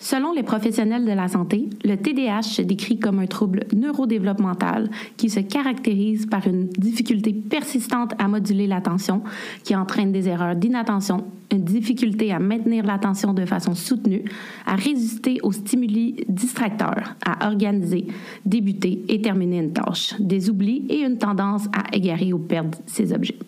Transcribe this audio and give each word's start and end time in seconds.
Selon 0.00 0.32
les 0.32 0.44
professionnels 0.44 1.04
de 1.04 1.10
la 1.10 1.26
santé, 1.26 1.68
le 1.84 1.96
TDAH 1.96 2.42
se 2.42 2.62
décrit 2.62 3.00
comme 3.00 3.18
un 3.18 3.26
trouble 3.26 3.64
neurodéveloppemental 3.74 4.90
qui 5.16 5.28
se 5.28 5.40
caractérise 5.40 6.26
par 6.26 6.46
une 6.46 6.68
difficulté 6.68 7.32
persistante 7.32 8.12
à 8.18 8.28
moduler 8.28 8.68
l'attention, 8.68 9.22
qui 9.64 9.74
entraîne 9.74 10.12
des 10.12 10.28
erreurs 10.28 10.54
d'inattention, 10.54 11.24
une 11.50 11.64
difficulté 11.64 12.32
à 12.32 12.38
maintenir 12.38 12.86
l'attention 12.86 13.34
de 13.34 13.44
façon 13.44 13.74
soutenue, 13.74 14.22
à 14.66 14.76
résister 14.76 15.40
aux 15.42 15.52
stimuli 15.52 16.24
distracteurs, 16.28 17.16
à 17.26 17.48
organiser, 17.48 18.06
débuter 18.46 19.02
et 19.08 19.20
terminer 19.20 19.58
une 19.58 19.72
tâche, 19.72 20.14
des 20.20 20.48
oublis 20.48 20.84
et 20.88 21.00
une 21.00 21.18
tendance 21.18 21.66
à 21.72 21.92
égarer 21.92 22.32
ou 22.32 22.38
perdre 22.38 22.78
ses 22.86 23.12
objets. 23.12 23.38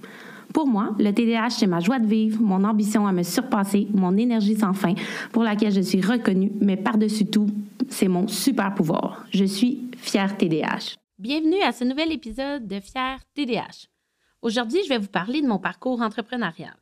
Pour 0.53 0.67
moi, 0.67 0.95
le 0.99 1.13
TDAH, 1.13 1.51
c'est 1.51 1.67
ma 1.69 1.79
joie 1.79 2.01
de 2.01 2.07
vivre, 2.07 2.41
mon 2.43 2.65
ambition 2.65 3.07
à 3.07 3.13
me 3.13 3.23
surpasser, 3.23 3.87
mon 3.93 4.17
énergie 4.17 4.57
sans 4.57 4.73
fin, 4.73 4.95
pour 5.33 5.45
laquelle 5.45 5.73
je 5.73 5.81
suis 5.81 6.01
reconnue, 6.01 6.51
mais 6.61 6.77
par-dessus 6.77 7.27
tout, 7.27 7.47
c'est 7.89 8.09
mon 8.09 8.27
super 8.27 8.75
pouvoir. 8.75 9.25
Je 9.33 9.45
suis 9.45 9.91
fière 9.97 10.37
TDAH. 10.37 10.97
Bienvenue 11.19 11.61
à 11.63 11.71
ce 11.71 11.85
nouvel 11.85 12.11
épisode 12.13 12.67
de 12.67 12.81
Fière 12.81 13.21
TDAH. 13.35 13.87
Aujourd'hui, 14.43 14.81
je 14.85 14.89
vais 14.89 14.99
vous 14.99 15.09
parler 15.09 15.41
de 15.41 15.47
mon 15.47 15.59
parcours 15.59 16.01
entrepreneurial. 16.01 16.75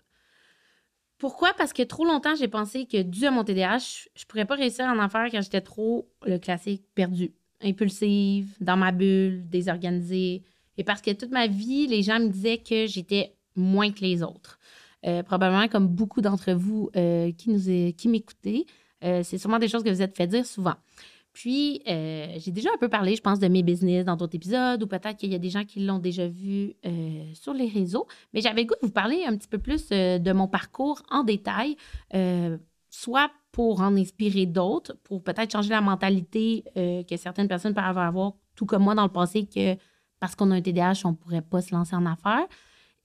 Pourquoi? 1.18 1.52
Parce 1.58 1.72
que 1.72 1.82
trop 1.82 2.04
longtemps, 2.04 2.36
j'ai 2.36 2.48
pensé 2.48 2.86
que 2.86 3.02
dû 3.02 3.26
à 3.26 3.30
mon 3.30 3.44
TDAH, 3.44 4.06
je 4.14 4.24
pourrais 4.24 4.46
pas 4.46 4.54
réussir 4.54 4.86
à 4.86 4.94
en 4.96 5.08
faire 5.08 5.28
quand 5.30 5.42
j'étais 5.42 5.60
trop 5.60 6.08
le 6.24 6.38
classique 6.38 6.84
perdu, 6.94 7.32
impulsive, 7.62 8.48
dans 8.60 8.76
ma 8.76 8.92
bulle, 8.92 9.46
désorganisée. 9.50 10.42
Et 10.78 10.84
parce 10.84 11.02
que 11.02 11.10
toute 11.10 11.32
ma 11.32 11.48
vie, 11.48 11.86
les 11.88 12.02
gens 12.02 12.20
me 12.20 12.28
disaient 12.28 12.58
que 12.58 12.86
j'étais 12.86 13.34
moins 13.58 13.90
que 13.90 14.00
les 14.00 14.22
autres. 14.22 14.58
Euh, 15.06 15.22
probablement 15.22 15.68
comme 15.68 15.86
beaucoup 15.86 16.20
d'entre 16.20 16.52
vous 16.52 16.90
euh, 16.96 17.30
qui 17.32 17.50
nous 17.50 17.92
qui 17.92 18.08
m'écoutez, 18.08 18.66
euh, 19.04 19.22
c'est 19.22 19.38
sûrement 19.38 19.60
des 19.60 19.68
choses 19.68 19.84
que 19.84 19.90
vous 19.90 20.02
êtes 20.02 20.16
fait 20.16 20.26
dire 20.26 20.44
souvent. 20.44 20.74
Puis, 21.32 21.82
j'ai 21.86 22.50
déjà 22.50 22.70
un 22.74 22.78
peu 22.78 22.88
parlé, 22.88 23.14
je 23.14 23.20
pense, 23.20 23.38
de 23.38 23.46
mes 23.46 23.62
business 23.62 24.04
dans 24.04 24.16
d'autres 24.16 24.34
épisodes, 24.34 24.82
ou 24.82 24.88
peut-être 24.88 25.16
qu'il 25.16 25.30
y 25.30 25.36
a 25.36 25.38
des 25.38 25.50
gens 25.50 25.64
qui 25.64 25.78
l'ont 25.78 26.00
déjà 26.00 26.26
vu 26.26 26.74
sur 27.32 27.54
les 27.54 27.68
réseaux. 27.68 28.08
Mais 28.34 28.40
j'avais 28.40 28.62
le 28.62 28.66
goût 28.66 28.74
de 28.82 28.84
vous 28.84 28.92
parler 28.92 29.22
un 29.24 29.36
petit 29.36 29.46
peu 29.46 29.58
plus 29.58 29.88
de 29.88 30.32
mon 30.32 30.48
parcours 30.48 31.00
en 31.10 31.22
détail, 31.22 31.76
soit 32.90 33.30
pour 33.52 33.82
en 33.82 33.96
inspirer 33.96 34.46
d'autres, 34.46 34.96
pour 35.04 35.22
peut-être 35.22 35.52
changer 35.52 35.70
la 35.70 35.80
mentalité 35.80 36.64
que 36.74 37.16
certaines 37.16 37.46
personnes 37.46 37.74
peuvent 37.74 37.84
avoir, 37.84 38.32
tout 38.56 38.66
comme 38.66 38.82
moi 38.82 38.96
dans 38.96 39.04
le 39.04 39.12
passé, 39.12 39.46
que 39.46 39.76
parce 40.18 40.34
qu'on 40.34 40.50
a 40.50 40.56
un 40.56 40.60
TDAH, 40.60 41.02
on 41.04 41.10
ne 41.10 41.16
pourrait 41.16 41.42
pas 41.42 41.60
se 41.60 41.72
lancer 41.72 41.94
en 41.94 42.04
affaires 42.04 42.48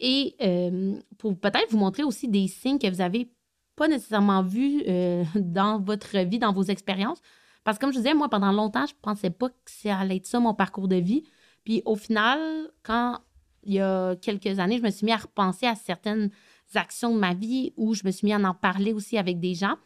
et 0.04 0.36
euh, 0.42 1.00
pour 1.18 1.40
peut-être 1.40 1.72
vous 1.72 1.78
montrer 1.78 2.04
aussi 2.04 2.28
des 2.28 2.48
signes 2.50 2.78
que 2.78 2.88
vous 2.88 2.98
n'avez 2.98 3.32
pas 3.78 3.88
nécessairement 3.88 4.44
vus 4.44 4.84
euh, 4.88 5.24
dans 5.36 5.80
votre 5.80 6.20
vie, 6.20 6.40
dans 6.40 6.52
vos 6.52 6.64
expériences. 6.64 7.22
Parce 7.64 7.78
que 7.78 7.86
comme 7.86 7.94
je 7.94 8.00
disais, 8.00 8.14
moi, 8.14 8.28
pendant 8.30 8.52
longtemps, 8.52 8.86
je 8.86 8.94
ne 8.94 9.00
pensais 9.02 9.30
pas 9.30 9.48
que 9.48 9.56
ça 9.66 9.98
allait 9.98 10.18
être 10.18 10.26
ça, 10.26 10.42
mon 10.42 10.54
parcours 10.54 10.90
de 10.90 10.98
vie. 10.98 11.24
Puis 11.64 11.82
au 11.86 11.96
final, 11.96 12.40
quand 12.84 13.20
il 13.64 13.76
y 13.76 13.80
a 13.80 14.18
quelques 14.18 14.60
années, 14.60 14.78
je 14.78 14.84
me 14.84 14.90
suis 14.90 15.06
mis 15.06 15.14
à 15.14 15.18
repenser 15.18 15.68
à 15.68 15.76
certaines 15.76 16.30
actions 16.76 17.16
de 17.16 17.20
ma 17.20 17.34
vie 17.34 17.72
où 17.78 17.94
je 17.94 18.02
me 18.04 18.12
suis 18.12 18.26
mis 18.26 18.34
à 18.34 18.38
en 18.38 18.54
parler 18.54 18.92
aussi 18.92 19.18
avec 19.18 19.40
des 19.40 19.54
gens. 19.54 19.78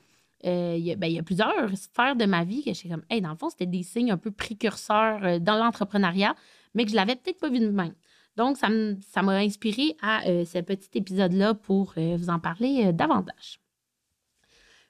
Euh, 0.46 0.76
il, 0.80 0.84
y 0.84 0.92
a, 0.92 0.96
ben, 0.96 1.06
il, 1.06 1.14
y 1.14 1.20
a, 1.20 1.24
plusieurs 1.24 1.78
sphères 1.78 2.16
de 2.16 2.26
ma 2.26 2.44
vie 2.44 2.64
que 2.64 2.72
je 2.72 2.76
suis 2.76 2.90
comme, 2.90 3.04
hey, 3.12 3.22
dans 3.22 3.30
le 3.30 3.36
fond, 3.36 3.52
c'était 3.52 3.68
des 3.68 3.84
signes 3.84 4.12
un 4.12 4.18
peu 4.18 4.32
précurseurs 4.32 5.40
dans 5.40 5.58
l'entrepreneuriat, 5.58 6.36
mais 6.74 6.86
que 6.86 6.92
je 6.92 6.96
l'avais 6.96 7.16
peut-être 7.16 7.40
pas 7.40 7.50
vu 7.50 7.60
de 7.60 7.70
même. 7.70 7.94
Donc, 8.38 8.58
ça 8.58 9.24
m'a 9.24 9.38
inspiré 9.38 9.98
à 10.00 10.24
euh, 10.28 10.46
ce 10.46 10.60
petit 10.60 10.90
épisode-là 10.94 11.56
pour 11.56 11.96
euh, 11.98 12.16
vous 12.18 12.30
en 12.30 12.38
parler 12.38 12.86
euh, 12.86 12.92
davantage. 12.92 13.60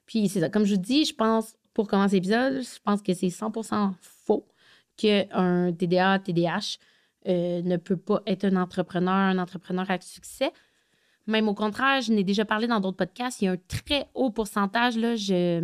Puis, 0.04 0.28
c'est 0.28 0.40
ça. 0.40 0.50
Comme 0.50 0.66
je 0.66 0.74
vous 0.74 0.80
dis, 0.80 1.06
je 1.06 1.14
pense, 1.14 1.56
pour 1.72 1.88
commencer 1.88 2.16
l'épisode, 2.16 2.60
je 2.62 2.78
pense 2.84 3.00
que 3.00 3.14
c'est 3.14 3.28
100% 3.28 3.94
faux 4.00 4.46
qu'un 4.98 5.72
TDA, 5.72 6.18
TDH 6.18 6.78
ne 7.24 7.76
peut 7.76 7.96
pas 7.96 8.22
être 8.26 8.44
un 8.44 8.56
entrepreneur, 8.56 9.14
un 9.14 9.38
entrepreneur 9.38 9.90
à 9.90 10.00
succès. 10.00 10.52
Même 11.26 11.48
au 11.48 11.54
contraire, 11.54 12.00
je 12.02 12.12
n'ai 12.12 12.24
déjà 12.24 12.44
parlé 12.44 12.66
dans 12.66 12.80
d'autres 12.80 12.96
podcasts, 12.96 13.40
il 13.42 13.46
y 13.46 13.48
a 13.48 13.52
un 13.52 13.58
très 13.68 14.08
haut 14.14 14.30
pourcentage, 14.30 14.96
là, 14.96 15.14
je 15.14 15.60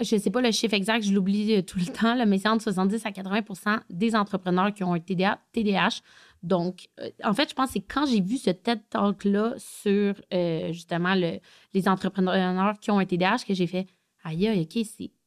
ne 0.00 0.18
sais 0.18 0.30
pas 0.30 0.40
le 0.40 0.50
chiffre 0.50 0.74
exact, 0.74 1.04
je 1.04 1.12
l'oublie 1.12 1.64
tout 1.64 1.78
le 1.78 1.86
temps, 1.92 2.14
là, 2.14 2.26
mais 2.26 2.38
c'est 2.38 2.48
entre 2.48 2.64
70 2.64 3.06
à 3.06 3.10
80% 3.10 3.80
des 3.88 4.16
entrepreneurs 4.16 4.74
qui 4.74 4.82
ont 4.84 4.92
un 4.92 5.00
TDA, 5.00 5.38
TDH 5.52 6.02
donc, 6.42 6.88
euh, 7.00 7.10
en 7.22 7.34
fait, 7.34 7.50
je 7.50 7.54
pense 7.54 7.68
que 7.68 7.72
c'est 7.74 7.80
quand 7.80 8.06
j'ai 8.06 8.20
vu 8.20 8.38
ce 8.38 8.50
TED 8.50 8.80
Talk-là 8.88 9.54
sur 9.58 10.14
euh, 10.32 10.72
justement 10.72 11.14
les 11.14 11.88
entrepreneurs 11.88 12.78
qui 12.80 12.90
ont 12.90 12.98
un 12.98 13.04
TDAH 13.04 13.44
que 13.46 13.54
j'ai 13.54 13.66
fait 13.66 13.86
aïe, 14.24 14.48
OK, 14.60 14.84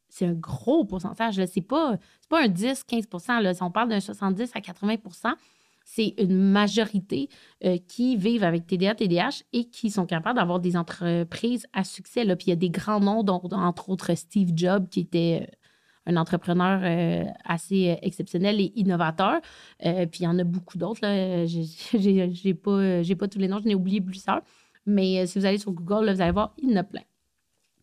c'est 0.10 0.26
un 0.26 0.34
gros 0.34 0.86
pourcentage. 0.86 1.36
Ce 1.36 1.42
n'est 1.42 1.66
pas, 1.66 1.98
pas 2.30 2.44
un 2.44 2.48
10-15% 2.48 3.42
là. 3.42 3.54
Si 3.54 3.64
on 3.64 3.72
parle 3.72 3.90
d'un 3.90 4.00
70 4.00 4.52
à 4.56 4.60
80% 4.60 5.34
c'est 5.86 6.16
une 6.18 6.40
majorité 6.40 7.30
euh, 7.66 7.78
qui 7.88 8.16
vivent 8.16 8.44
avec 8.44 8.68
TDA, 8.68 8.96
TDH 8.96 9.44
et 9.52 9.66
qui 9.66 9.90
sont 9.90 10.06
capables 10.06 10.38
d'avoir 10.38 10.60
des 10.60 10.78
entreprises 10.78 11.68
à 11.74 11.84
succès. 11.84 12.24
Là. 12.24 12.36
Puis 12.36 12.48
il 12.48 12.50
y 12.52 12.54
a 12.54 12.58
des 12.58 12.70
grands 12.70 13.00
noms, 13.00 13.24
dont, 13.24 13.42
entre 13.52 13.90
autres 13.90 14.16
Steve 14.16 14.52
Jobs, 14.56 14.88
qui 14.88 15.02
était 15.02 15.50
un 16.06 16.18
entrepreneur 16.18 16.82
euh, 16.84 17.26
assez 17.46 17.92
euh, 17.92 17.96
exceptionnel 18.02 18.60
et 18.60 18.74
innovateur. 18.76 19.40
Euh, 19.86 20.06
puis 20.06 20.22
il 20.22 20.24
y 20.24 20.28
en 20.28 20.38
a 20.40 20.44
beaucoup 20.44 20.78
d'autres. 20.78 21.02
Je 21.02 22.48
n'ai 22.48 22.54
pas, 22.54 23.16
pas 23.16 23.28
tous 23.28 23.40
les 23.40 23.48
noms, 23.48 23.60
je 23.60 23.68
n'ai 23.68 23.76
oublié 23.76 24.02
plusieurs. 24.02 24.42
Mais 24.86 25.26
si 25.28 25.40
vous 25.40 25.46
allez 25.46 25.58
sur 25.58 25.72
Google, 25.72 26.12
vous 26.12 26.22
allez 26.22 26.32
voir, 26.32 26.54
il 26.58 26.72
y 26.72 26.74
en 26.74 26.78
a 26.78 26.84
plein. 26.84 27.04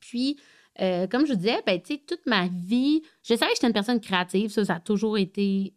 Puis, 0.00 0.36
comme 0.78 1.26
je 1.26 1.32
vous 1.32 1.38
disais, 1.38 1.62
ben, 1.66 1.80
toute 1.80 2.26
ma 2.26 2.46
vie, 2.48 3.02
je 3.22 3.34
savais 3.34 3.50
que 3.52 3.56
j'étais 3.56 3.68
une 3.68 3.72
personne 3.72 4.00
créative. 4.00 4.50
Ça, 4.50 4.66
ça 4.66 4.74
a 4.74 4.80
toujours 4.80 5.16
été 5.16 5.72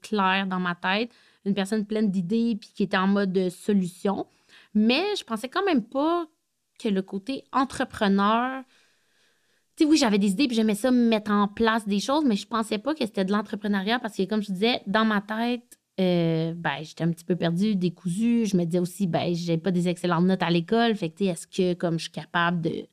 clair 0.00 0.46
dans 0.46 0.60
ma 0.60 0.76
tête. 0.76 1.10
Une 1.44 1.54
personne 1.54 1.84
pleine 1.84 2.12
d'idées 2.12 2.56
puis 2.60 2.70
qui 2.72 2.84
était 2.84 2.96
en 2.96 3.08
mode 3.08 3.50
solution. 3.50 4.26
Mais 4.72 5.16
je 5.16 5.24
pensais 5.24 5.48
quand 5.48 5.64
même 5.64 5.82
pas 5.82 6.28
que 6.78 6.88
le 6.88 7.02
côté 7.02 7.42
entrepreneur 7.52 8.62
oui, 9.84 9.96
j'avais 9.96 10.18
des 10.18 10.30
idées, 10.30 10.46
puis 10.46 10.56
j'aimais 10.56 10.74
ça 10.74 10.90
mettre 10.90 11.30
en 11.30 11.48
place 11.48 11.86
des 11.86 12.00
choses, 12.00 12.24
mais 12.24 12.36
je 12.36 12.46
pensais 12.46 12.78
pas 12.78 12.94
que 12.94 13.04
c'était 13.04 13.24
de 13.24 13.32
l'entrepreneuriat 13.32 13.98
parce 13.98 14.16
que, 14.16 14.24
comme 14.24 14.42
je 14.42 14.52
disais, 14.52 14.80
dans 14.86 15.04
ma 15.04 15.20
tête, 15.20 15.78
euh, 16.00 16.54
ben, 16.54 16.82
j'étais 16.82 17.02
un 17.04 17.10
petit 17.10 17.24
peu 17.24 17.34
perdue, 17.36 17.74
décousue. 17.74 18.46
Je 18.46 18.56
me 18.56 18.64
disais 18.64 18.78
aussi, 18.78 19.06
ben, 19.06 19.34
j'ai 19.34 19.58
pas 19.58 19.70
des 19.70 19.88
excellentes 19.88 20.24
notes 20.24 20.42
à 20.42 20.50
l'école. 20.50 20.94
Fait 20.94 21.10
que, 21.10 21.24
est-ce 21.24 21.46
que, 21.46 21.74
comme 21.74 21.98
je 21.98 22.04
suis 22.04 22.12
capable 22.12 22.60
de, 22.60 22.86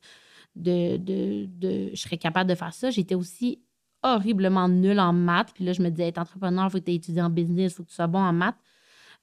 de, 0.56 0.96
de, 0.96 1.90
je 1.92 2.00
serais 2.00 2.18
capable 2.18 2.50
de 2.50 2.56
faire 2.56 2.74
ça? 2.74 2.90
J'étais 2.90 3.14
aussi 3.14 3.60
horriblement 4.02 4.68
nulle 4.68 4.98
en 4.98 5.12
maths. 5.12 5.52
Puis 5.54 5.64
là, 5.64 5.72
je 5.72 5.82
me 5.82 5.90
disais, 5.90 6.08
être 6.08 6.18
entrepreneur, 6.18 6.70
faut 6.70 6.78
que 6.78 6.84
tu 6.84 6.92
étudié 6.92 7.22
en 7.22 7.30
business, 7.30 7.72
il 7.72 7.76
faut 7.76 7.82
que 7.84 7.90
tu 7.90 7.94
sois 7.94 8.08
bon 8.08 8.18
en 8.20 8.32
maths. 8.32 8.58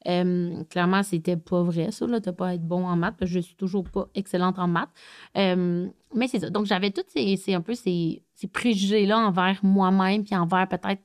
Euh, 0.07 0.63
clairement, 0.65 1.03
c'était 1.03 1.37
pas 1.37 1.63
vrai, 1.63 1.91
ça. 1.91 2.05
Tu 2.05 2.11
n'as 2.11 2.33
pas 2.33 2.55
être 2.55 2.65
bon 2.65 2.85
en 2.85 2.95
maths, 2.95 3.15
parce 3.17 3.31
que 3.31 3.35
je 3.35 3.39
suis 3.39 3.55
toujours 3.55 3.89
pas 3.89 4.07
excellente 4.15 4.59
en 4.59 4.67
maths. 4.67 4.89
Euh, 5.37 5.87
mais 6.13 6.27
c'est 6.27 6.39
ça. 6.39 6.49
Donc, 6.49 6.65
j'avais 6.65 6.91
tous 6.91 7.03
ces, 7.07 7.37
peu 7.59 7.75
ces, 7.75 8.21
préjugés-là 8.51 9.17
envers 9.17 9.59
moi-même, 9.63 10.23
puis 10.23 10.35
envers 10.35 10.67
peut-être 10.67 11.01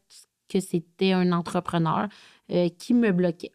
que 0.48 0.60
c'était 0.60 1.12
un 1.12 1.32
entrepreneur 1.32 2.08
euh, 2.50 2.68
qui 2.78 2.94
me 2.94 3.12
bloquait. 3.12 3.52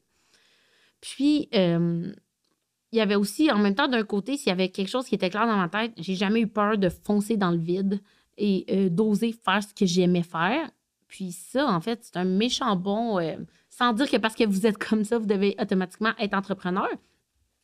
Puis, 1.01 1.49
il 1.51 2.97
y 2.97 3.01
avait 3.01 3.15
aussi, 3.15 3.51
en 3.51 3.57
même 3.57 3.75
temps, 3.75 3.87
d'un 3.87 4.03
côté, 4.03 4.37
s'il 4.37 4.49
y 4.49 4.51
avait 4.51 4.69
quelque 4.69 4.89
chose 4.89 5.05
qui 5.05 5.15
était 5.15 5.29
clair 5.29 5.47
dans 5.47 5.57
ma 5.57 5.67
tête, 5.67 5.91
j'ai 5.97 6.15
jamais 6.15 6.41
eu 6.41 6.47
peur 6.47 6.77
de 6.77 6.89
foncer 6.89 7.35
dans 7.35 7.51
le 7.51 7.57
vide 7.57 7.99
et 8.37 8.89
d'oser 8.89 9.33
faire 9.33 9.61
ce 9.61 9.73
que 9.73 9.85
j'aimais 9.85 10.23
faire. 10.23 10.69
Puis 11.07 11.31
ça, 11.31 11.67
en 11.67 11.81
fait, 11.81 11.99
c'est 12.03 12.17
un 12.17 12.23
méchant 12.23 12.75
bon 12.75 13.19
sans 13.77 13.93
dire 13.93 14.09
que 14.09 14.17
parce 14.17 14.35
que 14.35 14.45
vous 14.45 14.67
êtes 14.67 14.77
comme 14.77 15.03
ça, 15.03 15.17
vous 15.17 15.25
devez 15.25 15.55
automatiquement 15.59 16.11
être 16.19 16.35
entrepreneur. 16.35 16.87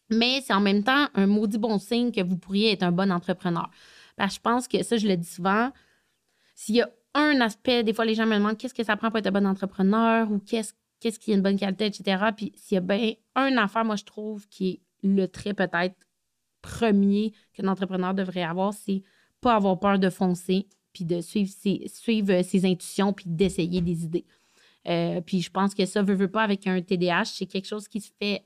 Mais 0.10 0.42
c'est 0.44 0.54
en 0.54 0.60
même 0.60 0.84
temps 0.84 1.08
un 1.14 1.28
maudit 1.28 1.60
bon 1.60 1.78
signe 1.78 2.12
que 2.12 2.24
vous 2.24 2.38
pourriez 2.38 2.72
être 2.72 2.84
un 2.84 2.92
bon 2.92 3.12
entrepreneur. 3.12 3.70
Parce 4.18 4.36
je 4.36 4.40
pense 4.40 4.68
que 4.68 4.82
ça, 4.82 4.98
je 4.98 5.08
le 5.08 5.16
dis 5.16 5.28
souvent, 5.28 5.72
s'il 6.56 6.76
y 6.76 6.82
a 6.82 6.90
un 7.14 7.40
aspect, 7.42 7.84
des 7.84 7.94
fois, 7.94 8.06
les 8.06 8.16
gens 8.16 8.26
me 8.26 8.36
demandent 8.36 8.58
qu'est-ce 8.58 8.74
que 8.74 8.84
ça 8.84 8.98
prend 8.98 9.10
pour 9.10 9.20
être 9.20 9.28
un 9.28 9.32
bon 9.32 9.46
entrepreneur 9.46 10.32
ou 10.32 10.40
qu'est-ce 10.40 10.74
qu'est-ce 11.00 11.20
qui 11.20 11.32
est 11.32 11.36
une 11.36 11.42
bonne 11.42 11.58
qualité, 11.58 11.86
etc. 11.86 12.26
Puis 12.36 12.52
s'il 12.56 12.76
y 12.76 12.78
a 12.78 12.82
bien 12.82 13.14
un 13.36 13.56
affaire, 13.58 13.86
moi, 13.86 13.96
je 13.96 14.04
trouve, 14.04 14.48
qui 14.48 14.70
est 14.70 14.80
le 15.04 15.28
trait 15.28 15.54
peut-être 15.54 15.96
premier 16.62 17.34
qu'un 17.54 17.68
entrepreneur 17.68 18.14
devrait 18.14 18.44
avoir, 18.44 18.74
c'est 18.74 19.04
pas 19.42 19.56
avoir 19.56 19.80
peur 19.80 20.00
de 20.00 20.10
foncer, 20.10 20.68
puis 20.92 21.06
de 21.06 21.22
suivre 21.22 21.52
suivre 21.86 22.42
ses 22.42 22.66
intuitions, 22.66 23.14
puis 23.14 23.26
d'essayer 23.28 23.80
des 23.80 24.04
idées. 24.04 24.26
Euh, 24.90 25.22
puis 25.22 25.42
je 25.42 25.52
pense 25.52 25.76
que 25.76 25.86
ça, 25.86 26.02
veut, 26.02 26.16
veut 26.16 26.32
pas, 26.32 26.42
avec 26.42 26.66
un 26.68 26.82
TDAH, 26.82 27.26
c'est 27.26 27.46
quelque 27.46 27.68
chose 27.68 27.88
qui 27.88 28.02
se 28.02 28.12
fait 28.20 28.44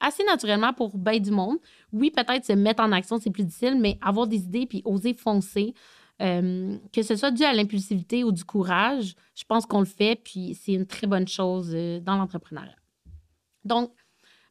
assez 0.00 0.24
naturellement 0.24 0.72
pour 0.72 0.96
bien 0.96 1.18
du 1.18 1.30
monde. 1.30 1.58
Oui, 1.92 2.10
peut-être 2.10 2.44
se 2.44 2.52
mettre 2.52 2.82
en 2.82 2.92
action, 2.92 3.18
c'est 3.18 3.30
plus 3.30 3.44
difficile, 3.44 3.78
mais 3.78 3.98
avoir 4.00 4.26
des 4.26 4.38
idées 4.38 4.66
puis 4.66 4.82
oser 4.84 5.14
foncer, 5.14 5.74
euh, 6.20 6.76
que 6.92 7.02
ce 7.02 7.16
soit 7.16 7.30
dû 7.30 7.44
à 7.44 7.52
l'impulsivité 7.52 8.24
ou 8.24 8.32
du 8.32 8.44
courage, 8.44 9.14
je 9.34 9.44
pense 9.44 9.66
qu'on 9.66 9.80
le 9.80 9.86
fait, 9.86 10.20
puis 10.22 10.54
c'est 10.60 10.72
une 10.72 10.86
très 10.86 11.06
bonne 11.06 11.28
chose 11.28 11.72
euh, 11.74 12.00
dans 12.00 12.16
l'entrepreneuriat. 12.16 12.74
Donc, 13.64 13.92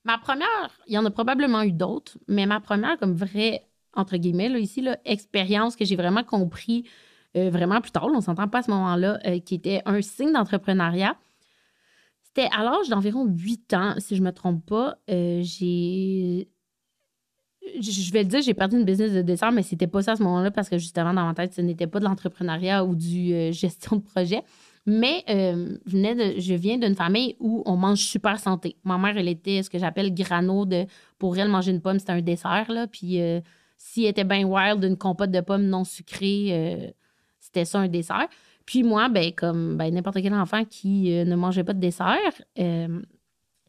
ma 0.03 0.18
première, 0.18 0.80
il 0.88 0.94
y 0.94 0.97
en 0.97 1.06
a 1.06 1.12
probablement 1.12 1.63
eu 1.63 1.71
d'autres, 1.73 2.18
mais 2.27 2.45
ma 2.45 2.62
première, 2.62 2.97
comme 2.97 3.15
vraie, 3.15 3.68
entre 3.94 4.15
guillemets, 4.15 4.50
ici, 4.62 4.81
là, 4.81 4.97
expérience 5.03 5.75
que 5.75 5.83
j'ai 5.83 5.95
vraiment 5.97 6.23
compris 6.23 6.85
euh, 7.37 7.49
vraiment 7.49 7.81
plus 7.81 7.91
tard, 7.91 8.07
on 8.13 8.21
s'entend 8.21 8.47
pas 8.47 8.59
à 8.59 8.63
ce 8.63 8.71
moment-là, 8.71 9.19
euh, 9.25 9.39
qui 9.39 9.55
était 9.55 9.81
un 9.85 10.01
signe 10.01 10.33
d'entrepreneuriat. 10.33 11.15
C'était 12.23 12.49
à 12.55 12.63
l'âge 12.63 12.89
d'environ 12.89 13.25
8 13.25 13.73
ans, 13.73 13.93
si 13.99 14.15
je 14.15 14.23
me 14.23 14.31
trompe 14.31 14.65
pas. 14.65 14.97
Euh, 15.09 15.41
j'ai. 15.43 16.49
Je 17.79 18.11
vais 18.13 18.23
le 18.23 18.29
dire, 18.29 18.41
j'ai 18.41 18.53
perdu 18.53 18.77
une 18.77 18.85
business 18.85 19.11
de 19.11 19.21
dessert, 19.21 19.51
mais 19.51 19.61
c'était 19.61 19.87
pas 19.87 20.01
ça 20.01 20.13
à 20.13 20.15
ce 20.15 20.23
moment-là 20.23 20.51
parce 20.51 20.69
que 20.69 20.77
justement, 20.77 21.13
dans 21.13 21.25
ma 21.25 21.33
tête, 21.33 21.53
ce 21.53 21.61
n'était 21.61 21.87
pas 21.87 21.99
de 21.99 22.05
l'entrepreneuriat 22.05 22.85
ou 22.85 22.95
du 22.95 23.51
gestion 23.51 23.97
de 23.97 24.01
projet. 24.01 24.41
Mais 24.85 25.25
je, 25.27 26.35
de, 26.35 26.39
je 26.39 26.53
viens 26.53 26.77
d'une 26.77 26.95
famille 26.95 27.35
où 27.41 27.63
on 27.65 27.75
mange 27.75 27.99
super 27.99 28.39
santé. 28.39 28.77
Ma 28.85 28.97
mère, 28.97 29.17
elle 29.17 29.27
était 29.27 29.63
ce 29.63 29.69
que 29.69 29.79
j'appelle 29.79 30.13
grano 30.13 30.65
de. 30.65 30.85
Pour 31.19 31.37
elle, 31.37 31.49
manger 31.49 31.71
une 31.71 31.81
pomme, 31.81 31.99
c'était 31.99 32.13
un 32.13 32.21
dessert, 32.21 32.71
là. 32.71 32.87
Puis 32.87 33.19
s'il 33.77 34.05
était 34.05 34.23
bien 34.23 34.45
wild, 34.45 34.81
une 34.81 34.97
compote 34.97 35.31
de 35.31 35.41
pommes 35.41 35.65
non 35.65 35.83
sucrée, 35.83 36.95
c'était 37.47 37.65
ça 37.65 37.79
un 37.79 37.88
dessert. 37.88 38.27
Puis 38.65 38.83
moi, 38.83 39.09
ben, 39.09 39.31
comme 39.33 39.77
ben, 39.77 39.94
n'importe 39.94 40.21
quel 40.21 40.33
enfant 40.33 40.65
qui 40.65 41.13
euh, 41.13 41.23
ne 41.23 41.35
mangeait 41.35 41.63
pas 41.63 41.73
de 41.73 41.79
dessert, 41.79 42.41
euh, 42.59 43.01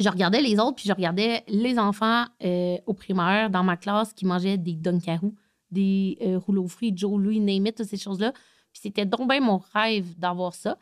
je 0.00 0.08
regardais 0.08 0.42
les 0.42 0.58
autres, 0.58 0.74
puis 0.74 0.88
je 0.88 0.92
regardais 0.92 1.44
les 1.48 1.78
enfants 1.78 2.24
euh, 2.44 2.76
au 2.86 2.94
primaire 2.94 3.50
dans 3.50 3.62
ma 3.62 3.76
classe 3.76 4.12
qui 4.12 4.26
mangeaient 4.26 4.58
des 4.58 4.74
Dunkaroo, 4.74 5.34
des 5.70 6.18
rouleaux 6.46 6.68
fruits, 6.68 6.92
Joe 6.94 7.20
Louis, 7.20 7.40
name 7.40 7.72
toutes 7.72 7.86
ces 7.86 7.96
choses-là. 7.96 8.32
Puis 8.72 8.82
c'était 8.82 9.06
donc 9.06 9.28
bien 9.28 9.40
mon 9.40 9.60
rêve 9.74 10.18
d'avoir 10.18 10.54
ça. 10.54 10.78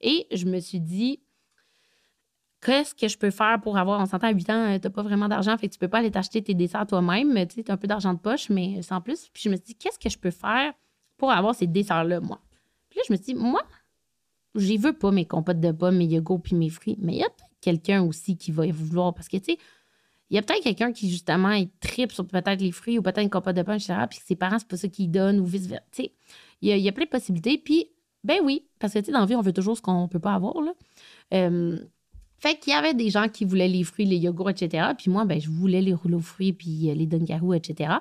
Et 0.00 0.26
je 0.32 0.46
me 0.46 0.60
suis 0.60 0.80
dit, 0.80 1.20
qu'est-ce 2.60 2.94
que 2.94 3.08
je 3.08 3.18
peux 3.18 3.30
faire 3.30 3.58
pour 3.60 3.78
avoir, 3.78 4.00
on 4.00 4.06
s'entend 4.06 4.28
à 4.28 4.32
8 4.32 4.50
ans, 4.50 4.78
t'as 4.80 4.90
pas 4.90 5.02
vraiment 5.02 5.28
d'argent, 5.28 5.56
fait 5.56 5.68
que 5.68 5.72
tu 5.72 5.78
peux 5.78 5.88
pas 5.88 5.98
aller 5.98 6.10
t'acheter 6.10 6.42
tes 6.42 6.54
desserts 6.54 6.86
toi-même, 6.86 7.34
tu 7.46 7.56
sais, 7.56 7.62
t'as 7.64 7.72
un 7.72 7.76
peu 7.76 7.88
d'argent 7.88 8.14
de 8.14 8.18
poche, 8.18 8.48
mais 8.48 8.80
sans 8.82 9.00
plus. 9.00 9.28
Puis 9.32 9.42
je 9.44 9.48
me 9.48 9.56
suis 9.56 9.64
dit, 9.64 9.74
qu'est-ce 9.74 9.98
que 9.98 10.08
je 10.08 10.18
peux 10.18 10.30
faire 10.30 10.72
pour 11.18 11.30
avoir 11.30 11.54
ces 11.54 11.66
desserts-là, 11.66 12.20
moi. 12.20 12.40
Puis 12.88 12.98
là, 12.98 13.02
je 13.06 13.12
me 13.12 13.16
suis 13.18 13.34
dit, 13.34 13.34
moi, 13.34 13.62
j'y 14.54 14.78
veux 14.78 14.94
pas 14.94 15.10
mes 15.10 15.26
compotes 15.26 15.60
de 15.60 15.72
pommes, 15.72 15.98
mes 15.98 16.06
yogourts 16.06 16.40
puis 16.40 16.56
mes 16.56 16.70
fruits, 16.70 16.96
mais 16.98 17.14
il 17.14 17.18
y 17.18 17.22
a 17.22 17.28
peut-être 17.28 17.60
quelqu'un 17.60 18.02
aussi 18.02 18.36
qui 18.36 18.50
va 18.50 18.66
vouloir 18.68 19.12
parce 19.12 19.28
que, 19.28 19.36
tu 19.36 19.52
sais, 19.52 19.58
il 20.30 20.36
y 20.36 20.38
a 20.38 20.42
peut-être 20.42 20.62
quelqu'un 20.62 20.92
qui, 20.92 21.10
justement, 21.10 21.50
est 21.50 21.70
tripe 21.80 22.12
sur 22.12 22.26
peut-être 22.26 22.60
les 22.60 22.72
fruits 22.72 22.98
ou 22.98 23.02
peut-être 23.02 23.20
une 23.20 23.30
compote 23.30 23.56
de 23.56 23.62
pommes, 23.62 23.76
etc., 23.76 23.94
puis 24.08 24.20
ses 24.24 24.36
parents, 24.36 24.58
c'est 24.58 24.68
pas 24.68 24.76
ça 24.76 24.88
qu'ils 24.88 25.10
donnent 25.10 25.40
ou 25.40 25.44
vice-versa. 25.44 25.84
Tu 25.90 26.04
sais, 26.04 26.12
il 26.60 26.78
y, 26.78 26.88
a, 26.88 26.92
plein 26.92 27.04
de 27.04 27.10
possibilités. 27.10 27.56
Puis, 27.56 27.86
ben 28.24 28.38
oui, 28.42 28.66
parce 28.78 28.92
que, 28.92 28.98
tu 28.98 29.06
sais, 29.06 29.12
dans 29.12 29.20
la 29.20 29.26
vie, 29.26 29.36
on 29.36 29.42
veut 29.42 29.52
toujours 29.52 29.76
ce 29.76 29.82
qu'on 29.82 30.06
peut 30.06 30.18
pas 30.18 30.34
avoir, 30.34 30.60
là. 30.60 30.72
Fait 32.38 32.56
qu'il 32.56 32.72
y 32.72 32.76
avait 32.76 32.94
des 32.94 33.10
gens 33.10 33.28
qui 33.28 33.44
voulaient 33.44 33.68
les 33.68 33.82
fruits, 33.82 34.06
les 34.06 34.16
yogourts, 34.16 34.50
etc. 34.50 34.92
Puis 34.96 35.10
moi, 35.10 35.24
ben, 35.24 35.40
je 35.40 35.50
voulais 35.50 35.82
les 35.82 35.92
rouleaux 35.92 36.20
fruits 36.20 36.52
puis 36.52 36.88
euh, 36.88 36.94
les 36.94 37.06
Dunkaroo, 37.06 37.52
etc. 37.52 37.94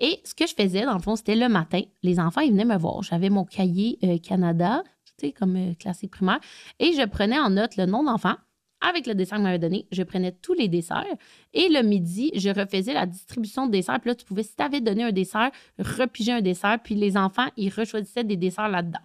Et 0.00 0.20
ce 0.24 0.34
que 0.34 0.46
je 0.46 0.54
faisais, 0.54 0.84
dans 0.84 0.94
le 0.94 1.02
fond, 1.02 1.14
c'était 1.14 1.36
le 1.36 1.48
matin. 1.48 1.82
Les 2.02 2.18
enfants, 2.18 2.40
ils 2.40 2.52
venaient 2.52 2.64
me 2.64 2.78
voir. 2.78 3.02
J'avais 3.02 3.28
mon 3.28 3.44
cahier 3.44 3.98
euh, 4.02 4.18
Canada, 4.18 4.82
tu 5.18 5.26
sais, 5.26 5.32
comme 5.32 5.56
euh, 5.56 6.08
primaire, 6.10 6.40
et 6.78 6.92
je 6.92 7.06
prenais 7.06 7.38
en 7.38 7.50
note 7.50 7.76
le 7.76 7.84
nom 7.84 8.02
d'enfant 8.02 8.34
avec 8.80 9.06
le 9.06 9.14
dessert 9.14 9.36
qu'il 9.36 9.44
m'avait 9.44 9.58
donné. 9.58 9.86
Je 9.92 10.02
prenais 10.02 10.32
tous 10.32 10.54
les 10.54 10.68
desserts. 10.68 11.04
Et 11.52 11.68
le 11.68 11.82
midi, 11.82 12.32
je 12.34 12.48
refaisais 12.48 12.94
la 12.94 13.04
distribution 13.04 13.66
de 13.66 13.72
desserts. 13.72 14.00
Puis 14.00 14.08
là, 14.08 14.14
tu 14.14 14.24
pouvais, 14.24 14.42
si 14.42 14.56
tu 14.56 14.62
avais 14.62 14.80
donné 14.80 15.04
un 15.04 15.12
dessert, 15.12 15.50
repiger 15.78 16.32
un 16.32 16.40
dessert. 16.40 16.78
Puis 16.82 16.94
les 16.94 17.18
enfants, 17.18 17.48
ils 17.58 17.68
rechoisissaient 17.68 18.24
des 18.24 18.36
desserts 18.36 18.68
là-dedans. 18.68 19.00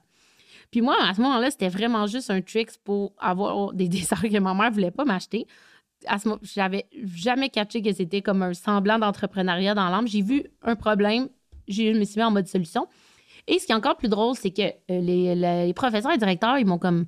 Puis 0.72 0.82
moi, 0.82 0.96
à 1.02 1.14
ce 1.14 1.22
moment-là, 1.22 1.52
c'était 1.52 1.70
vraiment 1.70 2.08
juste 2.08 2.32
un 2.32 2.42
trick 2.42 2.70
pour 2.84 3.14
avoir 3.20 3.74
des 3.74 3.90
desserts 3.90 4.22
que 4.22 4.40
ma 4.40 4.54
mère 4.54 4.70
ne 4.70 4.76
voulait 4.76 4.92
pas 4.92 5.04
m'acheter 5.04 5.46
j'avais 6.42 6.86
jamais 7.06 7.50
catché 7.50 7.82
que 7.82 7.94
c'était 7.94 8.22
comme 8.22 8.42
un 8.42 8.54
semblant 8.54 9.00
d'entrepreneuriat 9.00 9.74
dans 9.74 9.90
l'âme. 9.90 10.08
J'ai 10.08 10.22
vu 10.22 10.44
un 10.62 10.76
problème, 10.76 11.30
je 11.68 11.98
me 11.98 12.04
suis 12.04 12.20
mis 12.20 12.24
en 12.24 12.32
mode 12.32 12.48
solution. 12.48 12.88
Et 13.48 13.60
ce 13.60 13.66
qui 13.66 13.72
est 13.72 13.76
encore 13.76 13.98
plus 13.98 14.08
drôle, 14.10 14.36
c'est 14.36 14.52
que 14.52 14.64
euh, 14.92 15.66
les, 15.66 15.74
professeurs 15.74 16.12
et 16.12 16.18
directeurs, 16.18 16.58
ils 16.58 16.66
m'ont 16.66 16.80
comme 16.80 17.06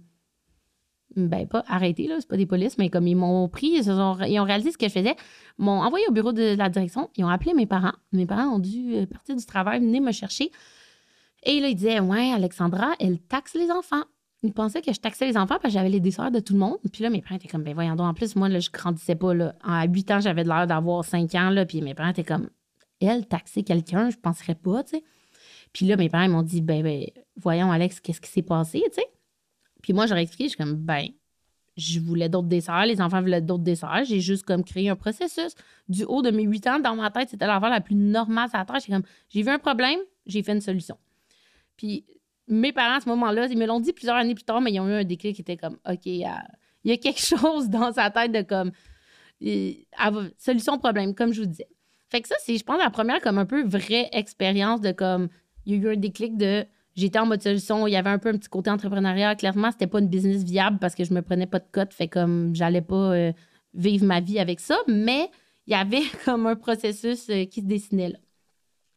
ben 1.15 1.47
pas 1.47 1.63
arrêté, 1.67 2.05
là, 2.05 2.17
c'est 2.19 2.27
pas 2.27 2.38
des 2.38 2.45
polices, 2.45 2.77
mais 2.77 2.89
comme 2.89 3.07
ils 3.07 3.15
m'ont 3.15 3.49
pris, 3.49 3.69
ils, 3.69 3.89
ont, 3.89 4.13
réalisé 4.13 4.71
ce 4.71 4.77
que 4.77 4.88
je 4.88 4.94
faisais, 4.94 5.15
m'ont 5.57 5.81
envoyé 5.81 6.05
au 6.07 6.11
bureau 6.11 6.31
de 6.31 6.55
la 6.55 6.69
direction, 6.69 7.09
ils 7.17 7.23
ont 7.23 7.29
appelé 7.29 7.55
mes 7.55 7.65
parents. 7.65 7.93
Mes 8.11 8.27
parents 8.27 8.55
ont 8.55 8.59
dû 8.59 8.93
euh, 8.93 9.05
partir 9.07 9.35
du 9.35 9.45
travail, 9.45 9.79
venir 9.79 10.01
me 10.01 10.11
chercher. 10.11 10.51
Et 11.43 11.59
là, 11.59 11.69
ils 11.69 11.75
disaient 11.75 12.00
Ouais, 12.00 12.31
Alexandra, 12.33 12.93
elle 13.00 13.19
taxe 13.19 13.55
les 13.55 13.71
enfants. 13.71 14.03
Ils 14.44 14.54
pensaient 14.54 14.81
que 14.81 14.94
je 14.94 15.00
taxais 15.00 15.25
les 15.25 15.36
enfants 15.36 15.57
parce 15.62 15.63
que 15.63 15.69
j'avais 15.72 15.89
les 15.89 16.00
desserts 16.00 16.31
de 16.31 16.39
tout 16.39 16.54
le 16.54 16.60
monde. 16.60 16.78
Puis 16.92 17.04
là, 17.04 17.10
mes 17.10 17.22
parents 17.22 17.36
étaient 17.36 17.48
comme, 17.48 17.63
ben 17.63 17.74
voyons 17.74 17.95
donc. 17.95 18.07
En 18.07 18.13
plus, 18.13 18.36
moi, 18.36 18.50
là, 18.50 18.60
je 18.60 18.69
grandissais 18.69 19.16
pas. 19.16 19.34
Là. 19.34 19.56
À 19.63 19.88
8 19.88 20.12
ans, 20.12 20.19
j'avais 20.19 20.44
l'air 20.44 20.68
d'avoir 20.68 21.04
5 21.04 21.34
ans. 21.36 21.50
Là, 21.50 21.66
puis 21.66 21.81
mes 21.81 21.95
parents 21.95 22.10
étaient 22.10 22.24
comme, 22.24 22.50
elle, 23.01 23.25
taxer 23.28 23.63
quelqu'un, 23.63 24.10
je 24.10 24.18
penserais 24.18 24.56
pas, 24.56 24.84
tu 24.84 24.98
sais. 24.98 25.04
Puis 25.74 25.86
là, 25.86 25.98
mes 25.98 26.10
parents 26.10 26.30
m'ont 26.30 26.44
dit, 26.44 26.62
ben, 26.62 26.84
ben, 26.84 27.06
voyons, 27.36 27.72
Alex, 27.72 28.00
qu'est-ce 28.00 28.22
qui 28.22 28.30
s'est 28.30 28.42
passé, 28.42 28.81
tu 28.86 28.94
sais? 28.95 29.07
Puis 29.81 29.94
moi, 29.94 30.07
j'aurais 30.07 30.24
expliqué, 30.24 30.45
je 30.45 30.50
suis 30.50 30.57
comme, 30.57 30.75
ben, 30.75 31.07
je 31.75 32.00
voulais 32.00 32.30
d'autres 32.30 32.48
desserts, 32.48 32.86
les 32.86 33.01
enfants 33.01 33.22
voulaient 33.22 33.42
d'autres 33.42 33.63
desserts. 33.63 34.04
J'ai 34.06 34.19
juste 34.19 34.45
comme 34.45 34.63
créé 34.63 34.89
un 34.89 34.95
processus. 34.95 35.54
Du 35.88 36.04
haut 36.04 36.22
de 36.22 36.31
mes 36.31 36.44
8 36.44 36.68
ans, 36.68 36.80
dans 36.80 36.95
ma 36.95 37.12
tête, 37.12 37.30
c'était 37.30 37.45
l'affaire 37.45 37.69
la 37.69 37.81
plus 37.81 37.95
normale 37.95 38.50
à 38.54 38.60
la 38.60 38.66
terre. 38.66 38.80
J'ai 38.86 38.92
comme, 38.92 39.04
j'ai 39.30 39.44
vu 39.44 39.50
un 39.50 39.60
problème, 39.60 40.00
j'ai 40.25 40.42
fait 40.42 40.54
une 40.54 40.62
solution. 40.62 40.98
Puis 41.75 42.04
mes 42.47 42.71
parents, 42.71 42.97
à 42.97 43.01
ce 43.01 43.09
moment-là, 43.09 43.47
ils 43.47 43.57
me 43.57 43.65
l'ont 43.65 43.79
dit 43.79 43.94
plusieurs 43.94 44.15
années 44.15 44.35
plus 44.35 44.44
tard, 44.44 44.61
mais 44.61 44.71
ils 44.71 44.79
ont 44.79 44.88
eu 44.88 44.94
un 44.94 45.03
déclic 45.03 45.35
qui 45.35 45.41
était 45.41 45.57
comme, 45.57 45.77
OK, 45.89 46.05
il 46.05 46.17
y 46.17 46.25
a, 46.25 46.97
quelque 46.97 47.21
chose 47.38 47.69
dans 47.69 47.94
sa 47.94 48.09
tête 48.09 48.31
de 48.31 48.41
comme, 48.41 48.71
solution 50.38 50.77
problème, 50.77 51.13
comme 51.13 51.33
je 51.33 51.41
vous 51.41 51.47
disais. 51.47 51.67
Fait 52.09 52.21
que 52.21 52.27
ça, 52.27 52.35
c'est, 52.39 52.57
je 52.57 52.63
pense, 52.63 52.79
la 52.81 52.89
première 52.89 53.19
comme 53.19 53.38
un 53.38 53.45
peu 53.45 53.65
vraie 53.65 54.09
expérience 54.13 54.79
de 54.79 54.91
comme, 54.91 55.27
il 55.65 55.75
y 55.75 55.75
a 55.75 55.89
eu 55.89 55.94
un 55.94 55.97
déclic 55.97 56.38
de, 56.38 56.65
j'étais 56.95 57.19
en 57.19 57.25
mode 57.25 57.44
solution, 57.44 57.85
il 57.85 57.91
y 57.91 57.97
avait 57.97 58.09
un 58.09 58.19
peu 58.19 58.29
un 58.29 58.38
petit 58.38 58.50
côté 58.50 58.69
entrepreneuriat. 58.69 59.35
Clairement, 59.35 59.71
c'était 59.71 59.88
pas 59.88 60.00
une 60.00 60.07
business 60.07 60.43
viable 60.43 60.79
parce 60.79 60.95
que 60.95 61.03
je 61.03 61.13
me 61.13 61.21
prenais 61.21 61.47
pas 61.47 61.59
de 61.59 61.67
cote, 61.69 61.93
fait 61.93 62.07
comme, 62.07 62.55
j'allais 62.55 62.81
pas 62.81 63.13
euh, 63.13 63.33
vivre 63.73 64.05
ma 64.05 64.21
vie 64.21 64.39
avec 64.39 64.61
ça, 64.61 64.77
mais 64.88 65.29
il 65.65 65.73
y 65.73 65.75
avait 65.75 66.03
comme 66.25 66.47
un 66.47 66.55
processus 66.55 67.29
euh, 67.29 67.43
qui 67.43 67.59
se 67.59 67.65
dessinait 67.65 68.09
là. 68.09 68.17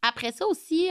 Après 0.03 0.31
ça 0.31 0.47
aussi, 0.47 0.89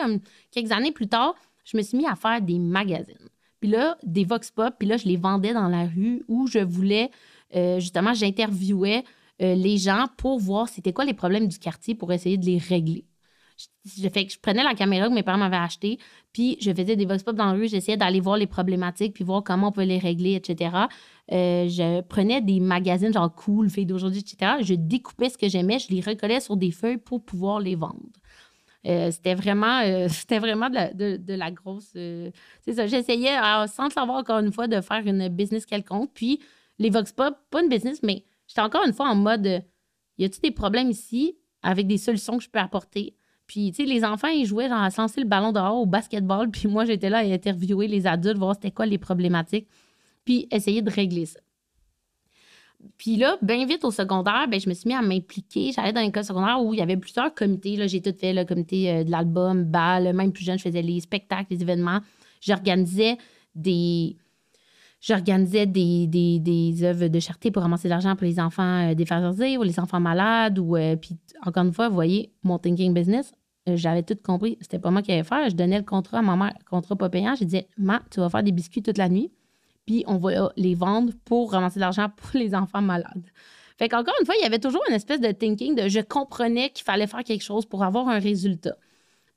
quelques 0.53 0.71
années 0.71 0.93
plus 0.93 1.09
tard, 1.09 1.35
je 1.71 1.77
me 1.77 1.83
suis 1.83 1.97
mis 1.97 2.07
à 2.07 2.17
faire 2.17 2.41
des 2.41 2.59
magazines. 2.59 3.29
Puis 3.61 3.71
là, 3.71 3.97
des 4.03 4.25
vox 4.25 4.51
pop, 4.51 4.75
puis 4.79 4.89
là, 4.89 4.97
je 4.97 5.07
les 5.07 5.17
vendais 5.17 5.53
dans 5.53 5.69
la 5.69 5.85
rue 5.85 6.25
où 6.29 6.47
je 6.47 6.59
voulais, 6.59 7.11
euh, 7.55 7.79
justement, 7.79 8.15
j'interviewais 8.15 9.05
euh, 9.43 9.55
les 9.55 9.77
gens 9.77 10.07
pour 10.17 10.39
voir 10.39 10.69
c'était 10.69 10.93
quoi 10.93 11.05
les 11.05 11.15
problèmes 11.15 11.47
du 11.47 11.59
quartier 11.59 11.95
pour 11.95 12.13
essayer 12.13 12.39
de 12.39 12.47
les 12.47 12.59
régler. 12.59 13.05
Je, 13.85 14.09
je 14.09 14.39
prenais 14.41 14.65
la 14.65 14.75
caméra 14.75 15.09
que 15.09 15.13
mes 15.13 15.23
parents 15.23 15.39
m'avaient 15.39 15.57
achetée, 15.57 15.99
puis 16.33 16.57
je 16.61 16.73
faisais 16.73 16.97
des 16.97 17.05
vox 17.05 17.23
pop 17.23 17.37
dans 17.37 17.47
la 17.47 17.53
rue, 17.53 17.69
j'essayais 17.69 17.99
d'aller 17.99 18.21
voir 18.21 18.39
les 18.39 18.47
problématiques, 18.47 19.13
puis 19.13 19.23
voir 19.23 19.45
comment 19.45 19.69
on 19.69 19.73
peut 19.73 19.83
les 19.83 19.99
régler, 19.99 20.35
etc. 20.35 20.71
Euh, 21.31 21.69
je 21.69 22.01
prenais 22.01 22.41
des 22.41 22.59
magazines 22.61 23.13
genre 23.13 23.35
Cool, 23.35 23.69
Filles 23.69 23.85
d'aujourd'hui, 23.85 24.21
etc. 24.21 24.53
Je 24.63 24.75
découpais 24.75 25.29
ce 25.29 25.37
que 25.37 25.49
j'aimais, 25.49 25.79
je 25.79 25.95
les 25.95 26.01
recollais 26.01 26.41
sur 26.41 26.57
des 26.57 26.71
feuilles 26.71 26.97
pour 26.97 27.23
pouvoir 27.23 27.61
les 27.61 27.75
vendre. 27.75 28.09
Euh, 28.87 29.11
c'était 29.11 29.35
vraiment, 29.35 29.81
euh, 29.81 30.07
c'était 30.09 30.39
vraiment 30.39 30.71
de 30.71 31.35
la, 31.35 31.51
grosse. 31.51 31.93
Euh, 31.97 32.31
c'est 32.63 32.75
ça. 32.75 32.87
J'essayais, 32.87 33.37
sans 33.69 33.85
le 33.85 33.91
savoir 33.91 34.19
encore 34.19 34.39
une 34.39 34.53
fois, 34.53 34.69
de 34.69 34.81
faire 34.81 35.07
une 35.07 35.29
business 35.29 35.67
quelconque. 35.67 36.11
Puis 36.15 36.41
les 36.79 36.91
Vox 36.91 37.13
Pop, 37.13 37.37
pas 37.51 37.63
une 37.63 37.69
business, 37.69 38.03
mais 38.03 38.25
j'étais 38.47 38.63
encore 38.63 38.85
une 38.87 38.93
fois 38.93 39.09
en 39.09 39.17
mode 39.17 39.63
y 40.19 40.25
a-t-il 40.25 40.43
des 40.43 40.51
problèmes 40.51 40.91
ici 40.91 41.37
avec 41.63 41.87
des 41.87 41.99
solutions 41.99 42.39
que 42.39 42.45
je 42.45 42.51
peux 42.51 42.59
apporter? 42.59 43.15
Puis, 43.47 43.73
tu 43.73 43.83
sais, 43.83 43.85
les 43.85 44.05
enfants, 44.05 44.29
ils 44.29 44.47
jouaient 44.47 44.69
genre 44.69 44.79
à 44.79 44.91
lancer 44.97 45.21
le 45.21 45.27
ballon 45.27 45.51
dehors 45.51 45.77
au 45.77 45.87
basketball. 45.87 46.51
Puis 46.53 46.69
moi, 46.69 46.85
j'étais 46.85 47.11
là 47.11 47.19
à 47.19 47.23
interviewer 47.25 47.89
les 47.89 48.07
adultes, 48.07 48.39
voir 48.39 48.55
c'était 48.55 48.71
quoi 48.71 48.87
les 48.87 48.99
problématiques, 48.99 49.69
puis 50.25 50.47
essayer 50.51 50.83
de 50.83 50.91
régler 50.91 51.27
ça. 51.27 51.41
Puis 52.99 53.17
là, 53.17 53.37
bien 53.43 53.65
vite 53.67 53.85
au 53.85 53.91
secondaire, 53.91 54.47
ben, 54.49 54.61
je 54.61 54.69
me 54.69 54.75
suis 54.75 54.89
mis 54.89 54.95
à 54.95 55.03
m'impliquer. 55.03 55.73
J'allais 55.73 55.93
dans 55.93 56.01
une 56.01 56.09
école 56.09 56.25
secondaire 56.25 56.63
où 56.63 56.75
il 56.75 56.79
y 56.79 56.83
avait 56.83 56.97
plusieurs 56.97 57.35
comités. 57.35 57.77
Là, 57.77 57.87
j'ai 57.87 58.01
tout 58.01 58.15
fait, 58.19 58.33
le 58.33 58.45
comité 58.45 58.91
euh, 58.91 59.05
de 59.05 59.11
l'album, 59.11 59.65
BAL, 59.65 60.13
même 60.15 60.33
plus 60.33 60.45
jeune, 60.45 60.59
je 60.59 60.63
faisais 60.63 60.83
les 60.83 61.01
spectacles, 61.01 61.47
les 61.51 61.63
événements. 61.63 62.01
J'organisais 62.41 63.17
des. 63.55 64.17
J'organisais 65.01 65.65
des, 65.65 66.07
des, 66.07 66.85
œuvres 66.85 67.09
de 67.09 67.21
charité 67.21 67.51
pour 67.51 67.63
ramasser 67.63 67.89
de 67.89 67.91
l'argent 67.91 68.15
pour 68.17 68.27
les 68.27 68.39
enfants 68.39 68.91
euh, 68.91 68.95
défavorisés 68.95 69.57
ou 69.57 69.63
les 69.63 69.81
enfants 69.81 70.01
malades. 70.01 70.59
Ou, 70.59 70.77
euh, 70.77 70.97
puis, 70.97 71.17
encore 71.45 71.65
une 71.65 71.73
fois, 71.73 71.89
vous 71.89 71.95
voyez, 71.95 72.33
mon 72.43 72.59
thinking 72.59 72.93
business, 72.93 73.33
j'avais 73.67 74.03
tout 74.03 74.17
compris. 74.23 74.59
C'était 74.61 74.79
pas 74.79 74.91
moi 74.91 75.01
qui 75.01 75.11
allais 75.13 75.25
faire. 75.25 75.49
Je 75.49 75.55
donnais 75.55 75.79
le 75.79 75.85
contrat 75.85 76.19
à 76.19 76.23
ma 76.23 76.37
mère, 76.37 76.53
contrat 76.69 76.97
pas 76.97 77.09
payant. 77.09 77.35
Je 77.35 77.45
disais, 77.45 77.67
Ma, 77.79 78.03
tu 78.11 78.21
vas 78.21 78.29
faire 78.29 78.43
des 78.43 78.53
biscuits 78.53 78.83
toute 78.83 78.99
la 78.99 79.09
nuit 79.09 79.31
puis 79.91 80.05
on 80.07 80.19
va 80.19 80.53
les 80.57 80.77
vendre 80.77 81.13
pour 81.25 81.51
ramasser 81.51 81.81
de 81.81 81.81
l'argent 81.81 82.09
pour 82.15 82.31
les 82.35 82.55
enfants 82.55 82.81
malades. 82.81 83.27
Fait 83.77 83.89
qu'encore 83.89 84.15
une 84.21 84.25
fois, 84.25 84.37
il 84.39 84.43
y 84.43 84.47
avait 84.47 84.61
toujours 84.61 84.85
une 84.89 84.95
espèce 84.95 85.21
de 85.21 85.33
thinking 85.33 85.75
de 85.75 85.89
je 85.89 85.99
comprenais 85.99 86.71
qu'il 86.71 86.85
fallait 86.85 87.09
faire 87.09 87.25
quelque 87.25 87.43
chose 87.43 87.67
pour 87.67 87.83
avoir 87.83 88.09
un 88.09 88.21
résultat. 88.21 88.77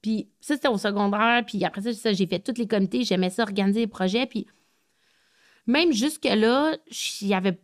Puis 0.04 0.30
ça, 0.42 0.54
c'était 0.54 0.68
au 0.68 0.78
secondaire. 0.78 1.44
Puis 1.48 1.66
après 1.66 1.82
ça, 1.92 2.14
j'ai 2.14 2.28
fait 2.28 2.38
tous 2.38 2.60
les 2.60 2.68
comités. 2.68 3.04
J'aimais 3.04 3.32
ça, 3.32 3.42
organiser 3.42 3.80
les 3.80 3.88
projets. 3.88 4.28
Puis 4.28 4.46
même 5.66 5.92
jusque-là, 5.92 6.78
il 7.22 7.28
n'y 7.28 7.34
avait 7.34 7.60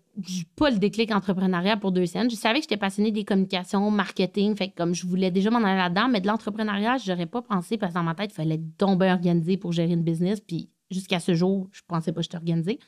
pas 0.56 0.72
le 0.72 0.80
déclic 0.80 1.12
entrepreneurial 1.12 1.80
pour 1.80 1.92
deux 1.92 2.08
scènes. 2.08 2.32
Je 2.32 2.36
savais 2.36 2.56
que 2.56 2.64
j'étais 2.64 2.78
passionnée 2.78 3.12
des 3.12 3.24
communications, 3.24 3.92
marketing, 3.92 4.56
fait 4.56 4.70
que 4.70 4.76
comme 4.76 4.96
je 4.96 5.06
voulais 5.06 5.30
déjà 5.30 5.52
m'en 5.52 5.60
aller 5.60 5.78
là-dedans, 5.78 6.08
mais 6.08 6.22
de 6.22 6.28
l'entrepreneuriat, 6.28 6.98
je 6.98 7.12
n'aurais 7.12 7.28
pas 7.28 7.44
pensé 7.44 7.78
parce 7.78 7.94
que 7.94 8.00
dans 8.00 8.04
ma 8.04 8.16
tête, 8.16 8.32
il 8.32 8.36
fallait 8.36 8.62
tomber 8.80 9.12
organisé 9.12 9.58
pour 9.58 9.74
gérer 9.74 9.94
une 9.94 10.02
business. 10.02 10.40
Puis 10.40 10.72
jusqu'à 10.92 11.20
ce 11.20 11.34
jour, 11.34 11.68
je 11.72 11.82
pensais 11.88 12.12
pas 12.12 12.20
que 12.20 12.24
j'étais 12.24 12.38
organisée. 12.38 12.80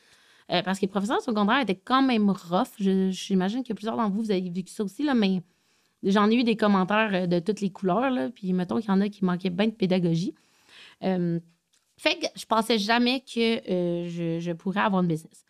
Euh, 0.51 0.61
parce 0.63 0.79
que 0.79 0.85
les 0.85 0.89
professeurs 0.89 1.21
secondaires 1.21 1.59
étaient 1.59 1.79
quand 1.81 2.01
même 2.01 2.29
rough. 2.29 2.67
J'imagine 2.77 3.63
que 3.63 3.73
plusieurs 3.73 3.95
d'entre 3.95 4.13
vous, 4.13 4.23
vous 4.23 4.31
avez 4.31 4.49
vécu 4.49 4.73
ça 4.73 4.83
aussi, 4.83 5.03
là, 5.03 5.13
mais 5.13 5.41
j'en 6.03 6.29
ai 6.29 6.35
eu 6.35 6.43
des 6.43 6.57
commentaires 6.57 7.11
euh, 7.13 7.27
de 7.27 7.39
toutes 7.39 7.61
les 7.61 7.69
couleurs. 7.69 8.09
Là, 8.09 8.29
puis 8.29 8.51
mettons 8.53 8.79
qu'il 8.79 8.89
y 8.89 8.91
en 8.91 9.01
a 9.01 9.07
qui 9.07 9.23
manquaient 9.23 9.49
bien 9.49 9.67
de 9.67 9.71
pédagogie. 9.71 10.33
Euh, 11.03 11.39
fait 11.97 12.15
que 12.15 12.25
je 12.35 12.45
pensais 12.45 12.79
jamais 12.79 13.21
que 13.21 13.61
je, 14.09 14.39
je, 14.39 14.51
pourrais 14.53 14.81
avoir 14.81 15.03
une 15.03 15.07
business. 15.07 15.45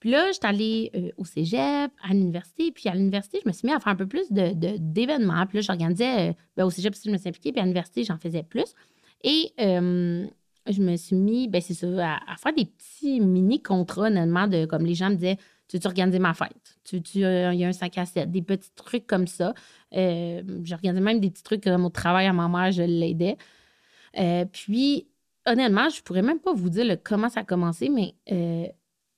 Puis 0.00 0.10
là, 0.10 0.32
j'étais 0.32 0.46
allée 0.46 1.12
au 1.18 1.26
cégep, 1.26 1.92
à 2.02 2.08
l'université. 2.08 2.72
Puis 2.72 2.88
à 2.88 2.94
l'université, 2.94 3.38
je 3.44 3.46
me 3.46 3.52
suis 3.52 3.68
mis 3.68 3.74
à 3.74 3.80
faire 3.80 3.92
un 3.92 3.96
peu 3.96 4.06
plus 4.06 4.32
d'événements. 4.32 5.42
De, 5.42 5.44
puis 5.44 5.58
là, 5.58 5.60
j'organisais, 5.60 6.34
ben, 6.56 6.64
au 6.64 6.70
cégep, 6.70 6.94
je 7.04 7.10
me 7.10 7.18
suis 7.18 7.28
impliquée. 7.28 7.52
Puis 7.52 7.60
à 7.60 7.64
l'université, 7.64 8.04
j'en 8.04 8.16
faisais 8.16 8.42
plus. 8.42 8.74
Et 9.22 9.52
je 10.66 10.82
me 10.82 10.96
suis 10.96 11.16
mis, 11.16 11.48
ben 11.48 11.60
c'est 11.60 11.74
ça, 11.74 11.86
à, 12.26 12.36
faire 12.36 12.52
des 12.54 12.66
petits 12.66 13.20
mini-contrats, 13.20 14.08
honnêtement, 14.08 14.46
de 14.46 14.66
comme 14.66 14.84
les 14.84 14.94
gens 14.94 15.10
me 15.10 15.14
disaient 15.14 15.38
Tu 15.68 15.78
veux 15.78 15.86
organiser 15.86 16.18
ma 16.18 16.34
fête? 16.34 16.78
Tu 16.84 17.02
tu 17.02 17.24
euh, 17.24 17.52
il 17.52 17.60
y 17.60 17.64
a 17.64 17.68
un 17.68 17.72
5 17.72 17.98
à 17.98 18.06
7, 18.06 18.30
des 18.30 18.42
petits 18.42 18.72
trucs 18.74 19.06
comme 19.06 19.26
ça. 19.26 19.54
Euh, 19.94 20.42
J'organisais 20.64 21.00
même 21.00 21.20
des 21.20 21.30
petits 21.30 21.42
trucs 21.42 21.64
comme 21.64 21.84
au 21.84 21.90
travail 21.90 22.26
à 22.26 22.32
ma 22.32 22.48
mère, 22.48 22.72
je 22.72 22.82
l'aidais. 22.82 23.36
Euh, 24.18 24.44
puis, 24.44 25.08
honnêtement, 25.46 25.88
je 25.88 26.02
pourrais 26.02 26.22
même 26.22 26.40
pas 26.40 26.52
vous 26.52 26.70
dire 26.70 26.96
comment 27.04 27.28
ça 27.28 27.40
a 27.40 27.44
commencé, 27.44 27.88
mais 27.88 28.14
euh, 28.32 28.66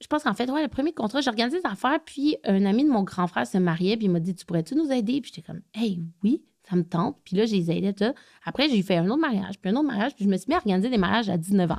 je 0.01 0.07
pense 0.07 0.25
qu'en 0.25 0.35
fait, 0.35 0.51
ouais, 0.51 0.63
le 0.63 0.69
premier 0.69 0.93
contrat, 0.93 1.21
j'organisais 1.21 1.61
des 1.61 1.67
affaires, 1.67 2.01
puis 2.05 2.37
un 2.45 2.65
ami 2.65 2.85
de 2.85 2.91
mon 2.91 3.03
grand 3.03 3.27
frère 3.27 3.47
se 3.47 3.59
mariait, 3.59 3.97
puis 3.97 4.07
il 4.07 4.11
m'a 4.11 4.21
dit 4.21 4.35
Tu 4.35 4.45
pourrais-tu 4.45 4.75
nous 4.75 4.91
aider 4.91 5.21
Puis 5.21 5.33
j'étais 5.35 5.47
comme 5.47 5.63
Hey, 5.75 6.01
oui 6.23 6.43
me 6.77 6.85
tente. 6.85 7.17
Puis 7.25 7.37
là, 7.37 7.47
j'ai 7.47 7.57
les 7.57 7.71
aidais. 7.71 8.15
Après, 8.45 8.69
j'ai 8.69 8.83
fait 8.83 8.97
un 8.97 9.09
autre 9.09 9.21
mariage, 9.21 9.59
puis 9.61 9.71
un 9.71 9.77
autre 9.77 9.87
mariage, 9.87 10.15
puis 10.15 10.25
je 10.25 10.31
me 10.31 10.37
suis 10.37 10.49
mis 10.49 10.55
à 10.55 10.59
organiser 10.59 10.89
des 10.89 10.99
mariages 10.99 11.29
à 11.31 11.37
19 11.37 11.71
ans. 11.71 11.79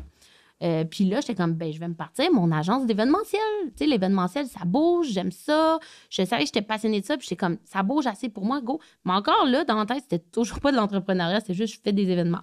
Euh, 0.61 0.85
puis 0.85 1.05
là, 1.05 1.19
j'étais 1.19 1.35
comme, 1.35 1.53
ben, 1.53 1.73
je 1.73 1.79
vais 1.79 1.87
me 1.87 1.93
partir, 1.93 2.31
mon 2.31 2.51
agence 2.51 2.85
d'événementiel. 2.85 3.41
Tu 3.67 3.71
sais, 3.79 3.85
l'événementiel, 3.85 4.45
ça 4.45 4.61
bouge, 4.65 5.07
j'aime 5.09 5.31
ça. 5.31 5.79
Je 6.09 6.23
savais 6.23 6.43
que 6.43 6.47
j'étais 6.47 6.61
passionnée 6.61 7.01
de 7.01 7.05
ça, 7.05 7.17
puis 7.17 7.27
j'étais 7.27 7.35
comme, 7.35 7.57
ça 7.65 7.83
bouge 7.83 8.07
assez 8.07 8.29
pour 8.29 8.45
moi, 8.45 8.61
go. 8.61 8.79
Mais 9.03 9.13
encore 9.13 9.45
là, 9.45 9.65
dans 9.65 9.75
ma 9.75 9.85
tête, 9.85 10.03
c'était 10.09 10.23
toujours 10.31 10.61
pas 10.61 10.71
de 10.71 10.77
l'entrepreneuriat, 10.77 11.41
c'est 11.41 11.53
juste, 11.53 11.75
je 11.75 11.79
fais 11.83 11.91
des 11.91 12.09
événements. 12.09 12.41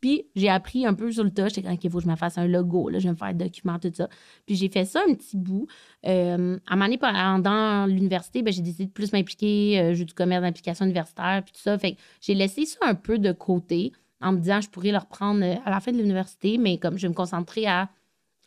Puis 0.00 0.26
j'ai 0.34 0.48
appris 0.48 0.86
un 0.86 0.94
peu 0.94 1.12
sur 1.12 1.24
le 1.24 1.30
tas. 1.30 1.48
J'étais 1.48 1.62
comme, 1.62 1.72
OK, 1.72 1.84
il 1.84 1.90
faut 1.90 1.98
que 1.98 2.04
je 2.04 2.08
me 2.08 2.16
fasse 2.16 2.38
un 2.38 2.46
logo. 2.46 2.88
Là, 2.88 2.98
je 2.98 3.04
vais 3.04 3.12
me 3.12 3.16
faire 3.16 3.28
un 3.28 3.34
document, 3.34 3.78
tout 3.78 3.92
ça. 3.94 4.08
Puis 4.46 4.56
j'ai 4.56 4.68
fait 4.68 4.84
ça 4.84 5.02
un 5.08 5.14
petit 5.14 5.36
bout. 5.36 5.66
Euh, 6.06 6.58
à 6.66 6.72
un 6.72 6.76
moment 6.76 6.86
donné, 6.86 7.42
dans 7.42 7.86
l'université, 7.88 8.42
ben, 8.42 8.52
j'ai 8.52 8.62
décidé 8.62 8.86
de 8.86 8.90
plus 8.90 9.12
m'impliquer. 9.12 9.80
Euh, 9.80 9.94
j'ai 9.94 10.04
du 10.04 10.14
commerce 10.14 10.42
d'implication 10.42 10.84
universitaire, 10.84 11.42
puis 11.44 11.52
tout 11.52 11.60
ça. 11.60 11.78
Fait 11.78 11.92
que 11.92 11.98
j'ai 12.20 12.34
laissé 12.34 12.64
ça 12.64 12.78
un 12.82 12.94
peu 12.94 13.18
de 13.18 13.32
côté 13.32 13.92
en 14.20 14.32
me 14.32 14.38
disant, 14.38 14.60
je 14.60 14.68
pourrais 14.68 14.92
le 14.92 14.98
reprendre 14.98 15.42
euh, 15.42 15.56
à 15.64 15.70
la 15.70 15.80
fin 15.80 15.92
de 15.92 15.96
l'université, 15.96 16.58
mais 16.58 16.78
comme 16.78 16.96
je 16.96 17.02
vais 17.02 17.08
me 17.08 17.14
concentrer 17.14 17.66
à 17.66 17.88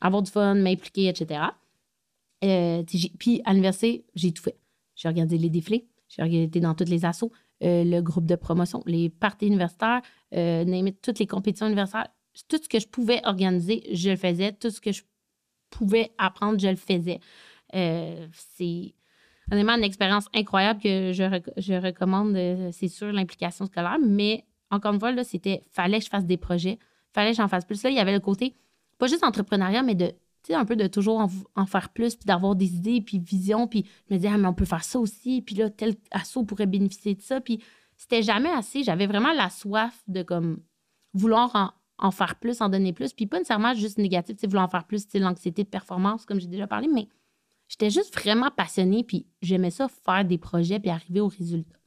avoir 0.01 0.21
du 0.21 0.31
fun, 0.31 0.55
m'impliquer, 0.55 1.07
etc. 1.07 1.41
Euh, 2.43 2.83
puis 3.17 3.41
à 3.45 3.51
l'université, 3.51 4.05
j'ai 4.15 4.31
tout 4.31 4.43
fait. 4.43 4.57
J'ai 4.95 5.07
regardé 5.07 5.37
les 5.37 5.49
défilés, 5.49 5.87
j'ai 6.07 6.43
été 6.43 6.59
dans 6.59 6.75
toutes 6.75 6.89
les 6.89 7.05
assos, 7.05 7.31
euh, 7.63 7.83
le 7.83 8.01
groupe 8.01 8.25
de 8.25 8.35
promotion, 8.35 8.83
les 8.85 9.09
parties 9.09 9.47
universitaires, 9.47 10.01
euh, 10.33 10.91
toutes 11.01 11.19
les 11.19 11.27
compétitions 11.27 11.67
universitaires. 11.67 12.07
Tout 12.47 12.57
ce 12.61 12.67
que 12.67 12.79
je 12.79 12.87
pouvais 12.87 13.21
organiser, 13.25 13.83
je 13.93 14.09
le 14.09 14.15
faisais. 14.15 14.53
Tout 14.53 14.71
ce 14.71 14.81
que 14.81 14.91
je 14.91 15.03
pouvais 15.69 16.11
apprendre, 16.17 16.59
je 16.59 16.67
le 16.67 16.75
faisais. 16.75 17.19
Euh, 17.75 18.27
c'est 18.33 18.95
honnêtement 19.51 19.73
une 19.73 19.83
expérience 19.83 20.25
incroyable 20.33 20.81
que 20.81 21.11
je, 21.13 21.23
je 21.57 21.73
recommande, 21.73 22.35
c'est 22.71 22.87
sûr, 22.87 23.11
l'implication 23.11 23.65
scolaire. 23.65 23.97
Mais 24.01 24.45
encore 24.71 24.93
une 24.93 24.99
fois, 24.99 25.11
là, 25.11 25.23
c'était 25.23 25.63
fallait 25.69 25.99
que 25.99 26.05
je 26.05 26.09
fasse 26.09 26.25
des 26.25 26.37
projets, 26.37 26.79
fallait 27.13 27.31
que 27.31 27.37
j'en 27.37 27.47
fasse 27.47 27.65
plus. 27.65 27.83
Là, 27.83 27.91
il 27.91 27.95
y 27.95 27.99
avait 27.99 28.13
le 28.13 28.19
côté, 28.19 28.55
pas 28.97 29.07
juste 29.07 29.23
entrepreneuriat, 29.23 29.83
mais 29.83 29.95
de 29.95 30.11
sais, 30.47 30.53
un 30.53 30.65
peu 30.65 30.75
de 30.75 30.87
toujours 30.87 31.27
en, 31.55 31.65
faire 31.65 31.89
plus, 31.89 32.15
puis 32.15 32.25
d'avoir 32.25 32.55
des 32.55 32.75
idées, 32.75 33.01
puis 33.01 33.19
vision, 33.19 33.67
puis 33.67 33.85
je 34.09 34.13
me 34.13 34.19
disais, 34.19 34.31
ah, 34.33 34.37
mais 34.37 34.47
on 34.47 34.53
peut 34.53 34.65
faire 34.65 34.83
ça 34.83 34.99
aussi, 34.99 35.41
puis 35.41 35.55
là, 35.55 35.69
tel 35.69 35.95
assaut 36.11 36.43
pourrait 36.43 36.65
bénéficier 36.65 37.15
de 37.15 37.21
ça, 37.21 37.41
puis 37.41 37.63
c'était 37.95 38.23
jamais 38.23 38.49
assez. 38.49 38.83
J'avais 38.83 39.07
vraiment 39.07 39.33
la 39.33 39.49
soif 39.49 40.03
de, 40.07 40.23
comme, 40.23 40.59
vouloir 41.13 41.73
en, 41.97 42.11
faire 42.11 42.35
plus, 42.35 42.61
en 42.61 42.69
donner 42.69 42.91
plus, 42.93 43.13
puis 43.13 43.27
pas 43.27 43.37
nécessairement 43.37 43.73
juste 43.73 43.97
négatif, 43.97 44.35
tu 44.35 44.41
sais, 44.41 44.47
vouloir 44.47 44.65
en 44.65 44.69
faire 44.69 44.85
plus, 44.85 45.07
tu 45.07 45.19
l'anxiété 45.19 45.63
de 45.63 45.69
performance, 45.69 46.25
comme 46.25 46.39
j'ai 46.39 46.47
déjà 46.47 46.67
parlé, 46.67 46.87
mais 46.87 47.07
j'étais 47.67 47.89
juste 47.89 48.13
vraiment 48.13 48.51
passionnée, 48.51 49.03
puis 49.03 49.25
j'aimais 49.41 49.71
ça, 49.71 49.87
faire 49.87 50.25
des 50.25 50.37
projets, 50.37 50.79
puis 50.79 50.89
arriver 50.89 51.21
au 51.21 51.27
résultat. 51.27 51.77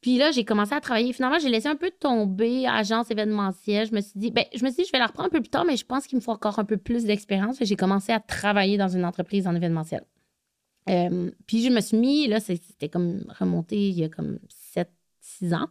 Puis 0.00 0.16
là, 0.16 0.30
j'ai 0.30 0.44
commencé 0.44 0.72
à 0.74 0.80
travailler. 0.80 1.12
Finalement, 1.12 1.38
j'ai 1.38 1.50
laissé 1.50 1.68
un 1.68 1.76
peu 1.76 1.90
tomber 1.90 2.66
agence 2.66 3.10
événementielle. 3.10 3.86
Je 3.86 3.94
me 3.94 4.00
suis 4.00 4.18
dit, 4.18 4.30
ben, 4.30 4.44
je 4.54 4.64
me 4.64 4.70
suis 4.70 4.84
je 4.84 4.92
vais 4.92 4.98
la 4.98 5.06
reprendre 5.06 5.26
un 5.26 5.30
peu 5.30 5.40
plus 5.40 5.50
tard, 5.50 5.64
mais 5.64 5.76
je 5.76 5.84
pense 5.84 6.06
qu'il 6.06 6.16
me 6.16 6.22
faut 6.22 6.32
encore 6.32 6.58
un 6.58 6.64
peu 6.64 6.78
plus 6.78 7.04
d'expérience. 7.04 7.58
J'ai 7.60 7.76
commencé 7.76 8.12
à 8.12 8.20
travailler 8.20 8.78
dans 8.78 8.88
une 8.88 9.04
entreprise 9.04 9.46
en 9.46 9.54
événementiel. 9.54 10.04
Euh, 10.88 11.30
puis 11.46 11.62
je 11.62 11.70
me 11.70 11.80
suis 11.80 11.98
mis, 11.98 12.26
là, 12.26 12.40
c'était 12.40 12.88
comme 12.88 13.24
remonté 13.38 13.76
il 13.76 13.98
y 13.98 14.04
a 14.04 14.08
comme 14.08 14.38
7, 14.48 14.90
6 15.20 15.52
ans. 15.54 15.68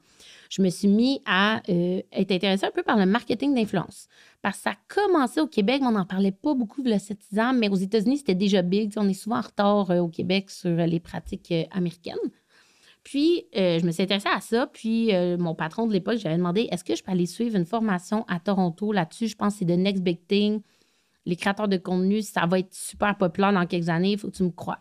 Je 0.50 0.62
me 0.62 0.70
suis 0.70 0.88
mis 0.88 1.22
à 1.26 1.62
euh, 1.70 2.02
être 2.12 2.32
intéressée 2.32 2.66
un 2.66 2.72
peu 2.72 2.84
par 2.84 2.98
le 2.98 3.08
marketing 3.08 3.56
d'influence. 3.56 4.08
Parce 4.42 4.58
que 4.58 4.64
ça 4.64 4.70
a 4.72 4.78
commencé 4.88 5.42
au 5.42 5.48
Québec, 5.48 5.82
on 5.84 5.92
n'en 5.92 6.06
parlait 6.06 6.32
pas 6.32 6.54
beaucoup 6.54 6.82
il 6.84 6.92
y 6.92 6.94
a 6.94 7.00
7, 7.00 7.18
6 7.32 7.40
ans, 7.40 7.54
mais 7.54 7.70
aux 7.70 7.76
États-Unis, 7.76 8.20
c'était 8.20 8.36
déjà 8.36 8.62
big. 8.62 8.94
on 8.96 9.10
est 9.10 9.14
souvent 9.14 9.40
en 9.40 9.42
retard 9.42 9.90
euh, 9.90 10.00
au 10.00 10.08
Québec 10.08 10.52
sur 10.52 10.76
les 10.76 11.00
pratiques 11.00 11.54
américaines. 11.72 12.16
Puis, 13.03 13.46
euh, 13.56 13.79
je 13.79 13.86
me 13.86 13.91
suis 13.91 14.03
intéressée 14.03 14.29
à 14.29 14.41
ça. 14.41 14.68
Puis, 14.68 15.13
euh, 15.15 15.38
mon 15.38 15.56
patron 15.56 15.88
de 15.88 15.94
l'époque, 15.94 16.18
j'avais 16.18 16.38
demandé 16.38 16.68
est-ce 16.72 16.84
que 16.84 16.96
je 16.96 17.03
peux 17.03 17.12
aller 17.12 17.25
suivre 17.25 17.56
une 17.56 17.65
formation 17.65 18.25
à 18.27 18.39
Toronto 18.39 18.91
là-dessus? 18.91 19.27
Je 19.27 19.36
pense 19.36 19.53
que 19.53 19.60
c'est 19.60 19.65
de 19.65 19.74
Next 19.74 20.03
Big 20.03 20.20
Thing. 20.27 20.62
Les 21.25 21.36
créateurs 21.36 21.68
de 21.68 21.77
contenu, 21.77 22.22
ça 22.22 22.46
va 22.46 22.60
être 22.60 22.74
super 22.74 23.18
populaire 23.18 23.53
dans 23.53 23.65
quelques 23.65 23.89
années, 23.89 24.12
il 24.12 24.18
faut 24.18 24.29
que 24.29 24.36
tu 24.36 24.44
me 24.44 24.51
crois. 24.51 24.79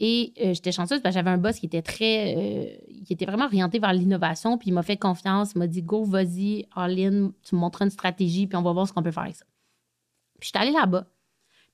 Et 0.00 0.32
euh, 0.40 0.54
j'étais 0.54 0.72
chanceuse 0.72 1.00
parce 1.00 1.14
que 1.14 1.20
j'avais 1.20 1.30
un 1.30 1.38
boss 1.38 1.58
qui 1.58 1.66
était 1.66 1.82
très. 1.82 2.80
qui 3.06 3.12
était 3.12 3.26
vraiment 3.26 3.44
orienté 3.44 3.78
vers 3.78 3.92
l'innovation. 3.92 4.58
Puis, 4.58 4.70
il 4.70 4.72
m'a 4.72 4.82
fait 4.82 4.96
confiance. 4.96 5.52
Il 5.54 5.58
m'a 5.58 5.66
dit 5.66 5.82
Go, 5.82 6.04
vas-y, 6.04 6.66
all 6.74 6.96
tu 6.96 7.54
me 7.54 7.60
montres 7.60 7.82
une 7.82 7.90
stratégie, 7.90 8.46
puis 8.46 8.56
on 8.56 8.62
va 8.62 8.72
voir 8.72 8.88
ce 8.88 8.92
qu'on 8.92 9.02
peut 9.02 9.12
faire 9.12 9.24
avec 9.24 9.36
ça. 9.36 9.44
Puis, 10.40 10.50
je 10.52 10.58
suis 10.58 10.58
allée 10.58 10.76
là-bas. 10.76 11.06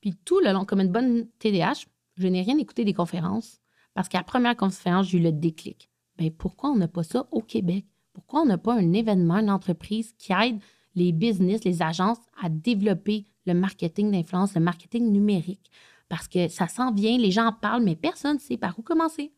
Puis, 0.01 0.15
tout 0.25 0.41
le 0.41 0.53
long, 0.53 0.65
comme 0.65 0.81
une 0.81 0.93
bonne 0.93 1.29
TDH, 1.39 1.87
je 2.17 2.29
n'ai 2.29 2.43
rien 2.43 2.59
écouté 2.59 2.85
des 2.85 2.93
conférences. 2.93 3.61
Parce 3.99 4.09
qu'à 4.09 4.19
la 4.19 4.25
première 4.25 4.57
conférence, 4.57 5.09
j'ai 5.09 5.19
eu 5.19 5.21
le 5.21 5.33
déclic. 5.33 5.91
Bien, 6.17 6.31
pourquoi 6.31 6.71
on 6.71 6.77
n'a 6.77 6.87
pas 6.87 7.03
ça 7.03 7.27
au 7.33 7.43
Québec? 7.43 7.85
Pourquoi 8.13 8.43
on 8.43 8.47
n'a 8.47 8.57
pas 8.57 8.73
un 8.73 8.93
événement, 8.93 9.39
une 9.39 9.51
entreprise 9.51 10.15
qui 10.17 10.33
aide 10.33 10.61
les 10.95 11.11
business, 11.11 11.65
les 11.65 11.83
agences 11.83 12.21
à 12.41 12.49
développer 12.49 13.25
le 13.45 13.55
marketing 13.55 14.13
d'influence, 14.13 14.55
le 14.55 14.61
marketing 14.61 15.11
numérique? 15.11 15.73
Parce 16.09 16.29
que 16.29 16.47
ça 16.47 16.69
s'en 16.69 16.93
vient, 16.93 17.19
les 17.19 17.33
gens 17.33 17.47
en 17.47 17.53
parlent, 17.53 17.83
mais 17.83 17.97
personne 17.97 18.37
ne 18.37 18.41
sait 18.41 18.57
par 18.57 18.79
où 18.79 18.83
commencer. 18.83 19.33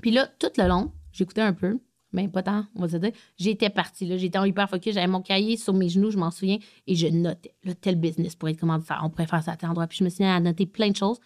Puis 0.00 0.12
là, 0.12 0.26
tout 0.38 0.52
le 0.56 0.66
long, 0.66 0.90
j'écoutais 1.12 1.42
un 1.42 1.52
peu, 1.52 1.78
mais 2.12 2.26
pas 2.26 2.42
tant, 2.42 2.64
on 2.74 2.86
va 2.86 2.98
dire. 2.98 3.12
J'étais 3.36 3.68
partie, 3.68 4.06
là, 4.06 4.16
j'étais 4.16 4.38
en 4.38 4.44
hyper 4.44 4.70
focus, 4.70 4.94
j'avais 4.94 5.06
mon 5.06 5.20
cahier 5.20 5.58
sur 5.58 5.74
mes 5.74 5.90
genoux, 5.90 6.10
je 6.10 6.16
m'en 6.16 6.30
souviens, 6.30 6.56
et 6.86 6.94
je 6.94 7.08
notais, 7.08 7.54
là, 7.64 7.74
tel 7.74 7.96
business 7.96 8.34
pourrait 8.34 8.52
être 8.52 8.82
ça, 8.82 8.98
on 9.02 9.10
pourrait 9.10 9.26
faire 9.26 9.42
ça 9.42 9.52
à 9.52 9.56
tel 9.58 9.68
endroit. 9.68 9.86
Puis 9.88 9.98
je 9.98 10.04
me 10.04 10.08
suis 10.08 10.24
mis 10.24 10.30
à 10.30 10.40
noter 10.40 10.64
plein 10.64 10.88
de 10.88 10.96
choses. 10.96 11.20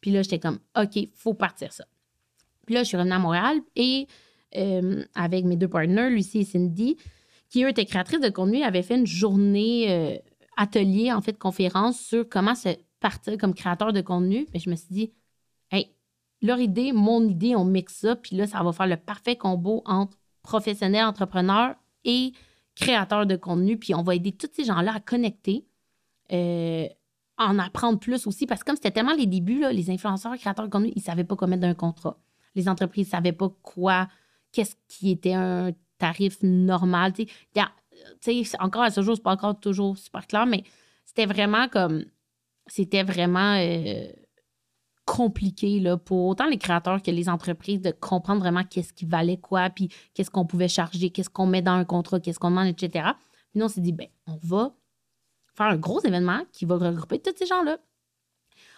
Puis 0.00 0.10
là, 0.10 0.22
j'étais 0.22 0.38
comme, 0.38 0.58
OK, 0.76 1.08
faut 1.14 1.34
partir 1.34 1.72
ça. 1.72 1.84
Puis 2.66 2.74
là, 2.74 2.82
je 2.82 2.88
suis 2.88 2.96
revenue 2.96 3.12
à 3.12 3.18
Montréal 3.18 3.60
et 3.76 4.06
euh, 4.56 5.04
avec 5.14 5.44
mes 5.44 5.56
deux 5.56 5.68
partenaires, 5.68 6.10
Lucie 6.10 6.40
et 6.40 6.44
Cindy, 6.44 6.96
qui 7.48 7.64
eux 7.64 7.68
étaient 7.68 7.84
créatrices 7.84 8.20
de 8.20 8.28
contenu, 8.28 8.62
avaient 8.62 8.82
fait 8.82 8.96
une 8.96 9.06
journée 9.06 9.90
euh, 9.90 10.16
atelier, 10.56 11.12
en 11.12 11.20
fait, 11.20 11.38
conférence 11.38 12.00
sur 12.00 12.28
comment 12.28 12.54
se 12.54 12.70
partir 13.00 13.36
comme 13.38 13.54
créateur 13.54 13.92
de 13.92 14.00
contenu. 14.00 14.46
Mais 14.52 14.60
je 14.60 14.70
me 14.70 14.76
suis 14.76 14.88
dit, 14.90 15.12
hey, 15.70 15.90
leur 16.42 16.58
idée, 16.58 16.92
mon 16.92 17.26
idée, 17.28 17.54
on 17.54 17.64
mixe 17.64 17.98
ça, 17.98 18.16
puis 18.16 18.36
là, 18.36 18.46
ça 18.46 18.62
va 18.62 18.72
faire 18.72 18.86
le 18.86 18.96
parfait 18.96 19.36
combo 19.36 19.82
entre 19.84 20.16
professionnel, 20.42 21.04
entrepreneur 21.04 21.74
et 22.04 22.32
créateur 22.74 23.26
de 23.26 23.36
contenu, 23.36 23.78
puis 23.78 23.94
on 23.94 24.02
va 24.02 24.14
aider 24.14 24.32
tous 24.32 24.50
ces 24.52 24.64
gens-là 24.64 24.94
à 24.94 25.00
connecter. 25.00 25.66
Euh, 26.32 26.86
en 27.38 27.58
apprendre 27.58 27.98
plus 27.98 28.26
aussi, 28.26 28.46
parce 28.46 28.62
que 28.62 28.66
comme 28.66 28.76
c'était 28.76 28.90
tellement 28.90 29.14
les 29.14 29.26
débuts, 29.26 29.64
les 29.70 29.90
influenceurs, 29.90 30.36
créateurs 30.36 30.66
de 30.66 30.70
contenu, 30.70 30.92
ils 30.94 31.00
ne 31.00 31.04
savaient 31.04 31.24
pas 31.24 31.36
comment 31.36 31.56
d'un 31.56 31.74
contrat. 31.74 32.18
Les 32.54 32.68
entreprises 32.68 33.08
ne 33.08 33.10
savaient 33.10 33.32
pas 33.32 33.50
quoi, 33.62 34.08
qu'est-ce 34.52 34.76
qui 34.88 35.10
était 35.10 35.34
un 35.34 35.72
tarif 35.98 36.38
normal. 36.42 37.12
Encore 38.58 38.82
à 38.82 38.90
ce 38.90 39.02
jour, 39.02 39.16
c'est 39.16 39.22
pas 39.22 39.32
encore 39.32 39.58
toujours 39.60 39.96
super 39.98 40.26
clair, 40.26 40.46
mais 40.46 40.64
c'était 41.04 41.26
vraiment 41.26 41.68
comme. 41.68 42.04
C'était 42.68 43.04
vraiment 43.04 43.54
euh, 43.54 44.08
compliqué 45.04 45.80
pour 46.04 46.26
autant 46.26 46.46
les 46.46 46.58
créateurs 46.58 47.00
que 47.00 47.12
les 47.12 47.28
entreprises 47.28 47.80
de 47.80 47.92
comprendre 47.92 48.40
vraiment 48.40 48.64
qu'est-ce 48.64 48.92
qui 48.92 49.04
valait 49.04 49.36
quoi, 49.36 49.70
puis 49.70 49.88
qu'est-ce 50.14 50.30
qu'on 50.30 50.46
pouvait 50.46 50.66
charger, 50.68 51.10
qu'est-ce 51.10 51.30
qu'on 51.30 51.46
met 51.46 51.62
dans 51.62 51.72
un 51.72 51.84
contrat, 51.84 52.18
qu'est-ce 52.18 52.40
qu'on 52.40 52.50
demande, 52.50 52.66
etc. 52.66 53.10
Puis 53.50 53.60
nous, 53.60 53.66
on 53.66 53.68
s'est 53.68 53.80
dit, 53.80 53.92
ben, 53.92 54.08
on 54.26 54.36
va 54.42 54.74
faire 55.56 55.66
un 55.66 55.76
gros 55.76 56.00
événement 56.02 56.40
qui 56.52 56.64
va 56.64 56.76
regrouper 56.76 57.18
tous 57.18 57.34
ces 57.36 57.46
gens-là. 57.46 57.78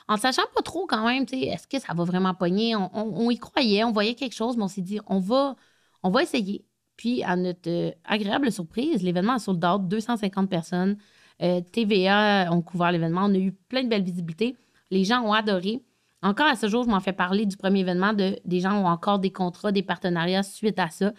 En 0.06 0.16
sachant 0.16 0.42
pas 0.54 0.62
trop 0.62 0.86
quand 0.86 1.06
même, 1.06 1.26
est-ce 1.30 1.66
que 1.66 1.78
ça 1.78 1.92
va 1.92 2.04
vraiment 2.04 2.34
pogner? 2.34 2.74
On, 2.74 3.30
y 3.30 3.38
croyait, 3.38 3.84
on 3.84 3.92
voyait 3.92 4.14
quelque 4.14 4.34
chose, 4.34 4.56
mais 4.56 4.64
on 4.64 4.68
s'est 4.68 4.80
dit, 4.80 5.00
on 5.06 5.18
va, 5.18 5.54
on 6.02 6.10
va 6.10 6.22
essayer. 6.22 6.64
Puis, 6.96 7.22
à 7.22 7.36
notre 7.36 7.68
euh, 7.70 7.92
agréable 8.04 8.50
surprise, 8.50 9.02
l'événement 9.02 9.34
a 9.34 9.38
sold 9.38 9.64
out, 9.64 9.86
250 9.86 10.48
personnes. 10.48 10.96
Euh, 11.42 11.60
TVA 11.60 12.48
ont 12.50 12.62
couvert 12.62 12.90
l'événement. 12.90 13.26
On 13.26 13.34
a 13.34 13.38
eu 13.38 13.52
plein 13.52 13.84
de 13.84 13.88
belles 13.88 14.02
visibilités. 14.02 14.56
Les 14.90 15.04
gens 15.04 15.22
ont 15.22 15.32
adoré. 15.32 15.82
Encore 16.22 16.46
à 16.46 16.56
ce 16.56 16.68
jour, 16.68 16.84
je 16.84 16.88
m'en 16.88 17.00
fais 17.00 17.12
parler 17.12 17.46
du 17.46 17.56
premier 17.56 17.80
événement. 17.80 18.14
De, 18.14 18.36
des 18.44 18.60
gens 18.60 18.82
ont 18.82 18.86
encore 18.86 19.18
des 19.18 19.30
contrats, 19.30 19.70
des 19.70 19.82
partenariats 19.82 20.42
suite 20.42 20.78
à 20.78 20.88
ça, 20.90 21.12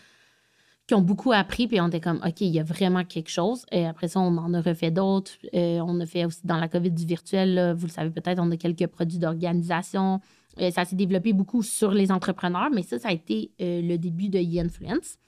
qui 0.89 0.95
ont 0.95 1.01
beaucoup 1.01 1.31
appris. 1.31 1.67
Puis 1.67 1.79
on 1.79 1.87
était 1.87 1.99
comme, 1.99 2.19
OK, 2.25 2.41
il 2.41 2.47
y 2.47 2.59
a 2.59 2.63
vraiment 2.63 3.05
quelque 3.05 3.29
chose. 3.29 3.63
Et 3.71 3.85
après 3.85 4.07
ça, 4.07 4.19
on 4.19 4.35
en 4.37 4.53
a 4.55 4.59
refait 4.59 4.89
d'autres. 4.89 5.33
Euh, 5.53 5.79
on 5.85 5.99
a 5.99 6.05
fait 6.07 6.25
aussi 6.25 6.41
dans 6.43 6.57
la 6.57 6.67
COVID 6.67 6.89
du 6.89 7.05
virtuel. 7.05 7.75
vous 7.77 7.85
le 7.85 7.91
savez 7.91 8.09
peut-être, 8.09 8.39
on 8.39 8.49
a 8.49 8.57
quelques 8.57 8.87
produits 8.87 9.19
d'organisation. 9.19 10.19
ça 10.57 10.85
s'est 10.85 10.95
développé 10.95 11.31
beaucoup 11.31 11.61
sur 11.61 11.91
les 11.91 12.11
entrepreneurs, 12.11 12.69
mais 12.73 12.81
ça, 12.81 12.97
ça 12.97 13.09
a 13.09 13.11
été 13.11 13.51
le 13.59 13.97
début 13.97 14.29
de 14.29 14.39
e-influence. 14.39 15.19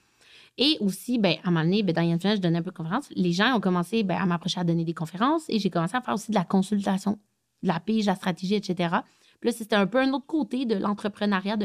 Et 0.57 0.77
aussi, 0.79 1.19
ben, 1.19 1.35
à 1.43 1.49
un 1.49 1.51
moment 1.51 1.63
donné, 1.63 1.83
ben, 1.83 1.93
dans 1.93 2.01
Influence, 2.01 2.37
je 2.37 2.41
donnais 2.41 2.57
un 2.57 2.63
peu 2.63 2.71
de 2.71 2.75
conférences. 2.75 3.09
Les 3.15 3.31
gens 3.31 3.55
ont 3.55 3.59
commencé 3.59 4.03
ben, 4.03 4.17
à 4.17 4.25
m'approcher 4.25 4.59
à 4.59 4.63
donner 4.63 4.83
des 4.83 4.93
conférences 4.95 5.43
et 5.47 5.59
j'ai 5.59 5.69
commencé 5.69 5.95
à 5.95 6.01
faire 6.01 6.15
aussi 6.15 6.31
de 6.31 6.35
la 6.35 6.43
consultation, 6.43 7.19
de 7.61 7.67
la 7.67 7.79
pige, 7.79 8.05
la 8.05 8.15
stratégie, 8.15 8.55
etc. 8.55 8.95
Puis 9.39 9.49
là, 9.49 9.55
c'était 9.55 9.75
un 9.75 9.87
peu 9.87 9.99
un 9.99 10.11
autre 10.13 10.25
côté 10.25 10.65
de 10.65 10.75
l'entrepreneuriat. 10.75 11.57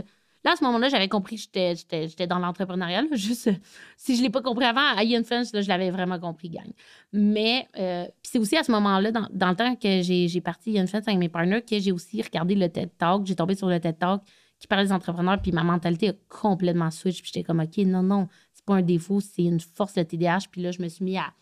Là, 0.47 0.53
à 0.53 0.57
ce 0.57 0.65
moment-là, 0.65 0.89
j'avais 0.89 1.09
compris 1.09 1.37
que 1.37 1.75
j'étais 1.75 2.27
dans 2.27 2.39
l'entrepreneuriat. 2.39 3.05
Juste, 3.13 3.51
si 3.99 4.15
je 4.15 4.21
ne 4.21 4.27
l'ai 4.27 4.31
pas 4.31 4.41
compris 4.41 4.65
avant, 4.65 4.81
à 4.81 5.01
Influence, 5.01 5.53
là, 5.53 5.61
je 5.61 5.69
l'avais 5.69 5.91
vraiment 5.91 6.19
compris, 6.19 6.49
gang. 6.49 6.71
Mais 7.13 7.69
euh, 7.79 8.07
c'est 8.23 8.39
aussi 8.39 8.57
à 8.57 8.63
ce 8.63 8.73
moment-là, 8.73 9.11
dans, 9.11 9.49
le 9.51 9.57
temps 9.57 9.77
que 9.77 10.01
j'ai 10.03 10.41
parti 10.41 10.79
Influence 10.79 11.07
avec 11.07 11.19
mes 11.19 11.29
partners, 11.29 11.63
que 11.63 11.79
j'ai 11.79 11.93
aussi 11.93 12.23
regardé 12.23 12.55
le 12.55 12.69
TED 12.69 12.91
Talk. 12.97 13.27
J'ai 13.27 13.35
tombé 13.35 13.55
sur 13.57 13.69
le 13.69 13.79
TED 13.79 13.99
Talk 13.99 14.23
qui 14.59 14.67
parlait 14.67 14.85
des 14.85 14.93
entrepreneurs, 14.93 15.43
puis 15.43 15.53
ma 15.53 15.63
mentalité 15.63 16.09
a 16.11 16.13
complètement 16.31 16.91
switch. 16.91 17.21
Puis 17.21 17.33
j'étais 17.35 17.45
comme, 17.45 17.61
OK, 17.61 17.77
non, 17.79 18.03
non, 18.03 18.29
pas 18.67 18.75
un 18.75 18.83
défaut, 18.83 19.21
c'est 19.21 19.45
une 19.45 19.61
force 19.61 19.95
de 19.95 20.03
TDAH. 20.03 20.49
Puis 20.51 20.61
là, 20.61 20.73
je 20.73 20.83
me 20.83 20.89
suis 20.89 21.05
mis 21.05 21.17
à 21.17 21.33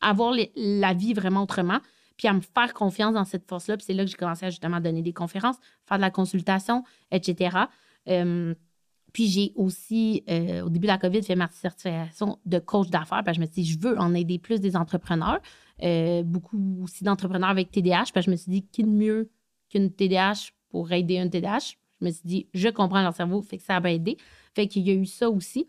avoir 0.00 0.34
la 0.56 0.94
vie 0.94 1.12
vraiment 1.12 1.42
autrement, 1.42 1.80
puis 2.16 2.28
à 2.28 2.32
me 2.32 2.40
faire 2.40 2.72
confiance 2.72 3.12
dans 3.12 3.24
cette 3.24 3.46
force-là. 3.46 3.76
Puis 3.76 3.84
c'est 3.86 3.92
là 3.92 4.04
que 4.04 4.10
j'ai 4.10 4.16
commencé 4.16 4.46
à 4.46 4.50
justement 4.50 4.80
donner 4.80 5.02
des 5.02 5.12
conférences, 5.12 5.56
faire 5.86 5.98
de 5.98 6.02
la 6.02 6.10
consultation, 6.10 6.84
etc. 7.10 7.56
Euh, 8.08 8.54
puis 9.12 9.26
j'ai 9.26 9.52
aussi, 9.56 10.22
euh, 10.28 10.62
au 10.62 10.68
début 10.68 10.86
de 10.86 10.92
la 10.92 10.98
COVID, 10.98 11.22
fait 11.22 11.34
ma 11.34 11.48
certification 11.48 12.38
de 12.44 12.58
coach 12.58 12.88
d'affaires. 12.90 13.22
Puis 13.24 13.34
je 13.34 13.40
me 13.40 13.46
suis 13.46 13.62
dit, 13.62 13.64
je 13.64 13.78
veux 13.78 13.98
en 13.98 14.14
aider 14.14 14.38
plus 14.38 14.60
des 14.60 14.76
entrepreneurs. 14.76 15.40
Euh, 15.82 16.22
beaucoup 16.22 16.82
aussi 16.82 17.04
d'entrepreneurs 17.04 17.50
avec 17.50 17.70
TDAH. 17.70 18.06
Puis 18.12 18.22
je 18.22 18.30
me 18.30 18.36
suis 18.36 18.50
dit, 18.50 18.62
qui 18.70 18.84
de 18.84 18.88
mieux 18.88 19.30
qu'une 19.70 19.90
TDAH 19.90 20.50
pour 20.70 20.92
aider 20.92 21.18
un 21.18 21.28
TDAH? 21.28 21.74
Je 22.00 22.06
me 22.06 22.10
suis 22.10 22.22
dit, 22.24 22.46
je 22.54 22.68
comprends 22.68 23.02
leur 23.02 23.14
cerveau, 23.14 23.42
fait 23.42 23.56
que 23.56 23.64
ça 23.64 23.80
va 23.80 23.90
aider. 23.90 24.16
Fait 24.54 24.68
qu'il 24.68 24.86
y 24.86 24.90
a 24.90 24.94
eu 24.94 25.06
ça 25.06 25.28
aussi. 25.30 25.66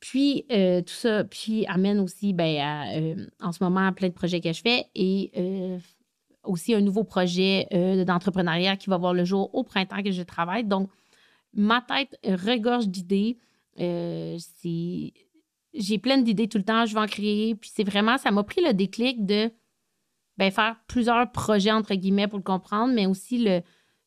Puis, 0.00 0.44
tout 0.48 0.92
ça, 0.92 1.24
puis 1.24 1.66
amène 1.66 2.00
aussi, 2.00 2.32
ben, 2.32 3.26
en 3.40 3.52
ce 3.52 3.62
moment, 3.62 3.92
plein 3.92 4.08
de 4.08 4.12
projets 4.12 4.40
que 4.40 4.52
je 4.52 4.60
fais 4.60 4.86
et 4.94 5.30
aussi 6.42 6.74
un 6.74 6.80
nouveau 6.80 7.04
projet 7.04 7.66
d'entrepreneuriat 8.06 8.76
qui 8.76 8.90
va 8.90 8.98
voir 8.98 9.14
le 9.14 9.24
jour 9.24 9.54
au 9.54 9.62
printemps 9.62 10.02
que 10.02 10.10
je 10.10 10.22
travaille. 10.22 10.64
Donc, 10.64 10.90
ma 11.56 11.80
tête 11.80 12.18
regorge 12.24 12.88
d'idées. 12.88 13.38
c'est 13.76 15.12
j'ai 15.76 15.98
plein 15.98 16.18
d'idées 16.18 16.48
tout 16.48 16.58
le 16.58 16.64
temps, 16.64 16.86
je 16.86 16.94
vais 16.94 17.00
en 17.00 17.06
créer. 17.06 17.54
Puis 17.54 17.70
c'est 17.72 17.84
vraiment, 17.84 18.16
ça 18.18 18.30
m'a 18.30 18.42
pris 18.42 18.62
le 18.62 18.72
déclic 18.72 19.24
de 19.24 19.50
ben, 20.38 20.50
faire 20.50 20.76
plusieurs 20.86 21.30
projets, 21.30 21.72
entre 21.72 21.94
guillemets, 21.94 22.28
pour 22.28 22.38
le 22.38 22.44
comprendre, 22.44 22.92
mais 22.92 23.06
aussi 23.06 23.38
le. 23.38 23.60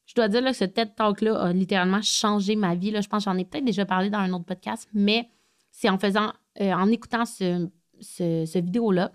Je 0.05 0.15
dois 0.15 0.27
dire 0.27 0.43
que 0.43 0.53
ce 0.53 0.65
TED 0.65 0.95
Talk-là 0.95 1.39
a 1.39 1.53
littéralement 1.53 2.01
changé 2.01 2.55
ma 2.55 2.73
vie. 2.73 2.89
Là. 2.89 3.01
Je 3.01 3.07
pense 3.07 3.25
que 3.25 3.31
j'en 3.31 3.37
ai 3.37 3.45
peut-être 3.45 3.65
déjà 3.65 3.85
parlé 3.85 4.09
dans 4.09 4.17
un 4.17 4.33
autre 4.33 4.45
podcast, 4.45 4.89
mais 4.93 5.29
c'est 5.69 5.89
en 5.89 5.99
faisant, 5.99 6.33
euh, 6.61 6.73
en 6.73 6.87
écoutant 6.87 7.25
ce, 7.25 7.69
ce, 8.01 8.59
vidéo-là 8.59 9.11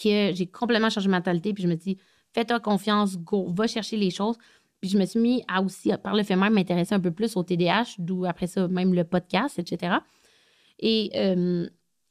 que 0.00 0.32
j'ai 0.32 0.46
complètement 0.46 0.88
changé 0.88 1.08
ma 1.08 1.18
mentalité. 1.18 1.52
Puis 1.52 1.64
je 1.64 1.68
me 1.68 1.74
dis, 1.74 1.98
fais-toi 2.32 2.60
confiance, 2.60 3.18
go, 3.18 3.48
va 3.48 3.66
chercher 3.66 3.96
les 3.96 4.10
choses. 4.10 4.38
Puis 4.84 4.90
je 4.90 4.98
me 4.98 5.06
suis 5.06 5.18
mis 5.18 5.42
à 5.48 5.62
aussi, 5.62 5.90
par 6.02 6.14
le 6.14 6.22
fait 6.24 6.36
même, 6.36 6.52
m'intéresser 6.52 6.94
un 6.94 7.00
peu 7.00 7.10
plus 7.10 7.38
au 7.38 7.42
TDAH, 7.42 7.94
d'où 7.96 8.26
après 8.26 8.46
ça, 8.46 8.68
même 8.68 8.92
le 8.92 9.04
podcast, 9.04 9.58
etc. 9.58 9.94
Et 10.78 11.10
euh, 11.14 11.66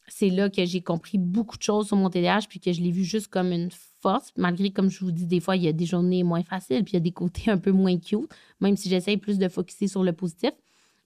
c'est 0.08 0.32
là 0.32 0.50
que 0.50 0.66
j'ai 0.66 0.82
compris 0.82 1.20
beaucoup 1.20 1.56
de 1.56 1.62
choses 1.62 1.86
sur 1.86 1.98
mon 1.98 2.10
TDAH, 2.10 2.48
puis 2.50 2.60
que 2.60 2.74
je 2.74 2.82
l'ai 2.82 2.90
vu 2.90 3.04
juste 3.04 3.28
comme 3.28 3.52
une 3.52 3.70
force, 4.02 4.32
malgré, 4.38 4.72
comme 4.72 4.90
je 4.90 5.02
vous 5.02 5.12
dis, 5.12 5.28
des 5.28 5.40
fois, 5.40 5.56
il 5.56 5.62
y 5.62 5.68
a 5.68 5.72
des 5.72 5.86
journées 5.86 6.24
moins 6.24 6.42
faciles, 6.42 6.84
puis 6.84 6.94
il 6.94 6.96
y 6.96 6.98
a 6.98 7.02
des 7.02 7.12
côtés 7.12 7.52
un 7.52 7.60
peu 7.60 7.70
moins 7.70 7.96
cute, 8.00 8.28
même 8.60 8.76
si 8.76 8.90
j'essaye 8.90 9.18
plus 9.18 9.38
de 9.38 9.48
focuser 9.50 9.88
sur 9.88 10.04
le 10.04 10.12
positif. 10.12 10.54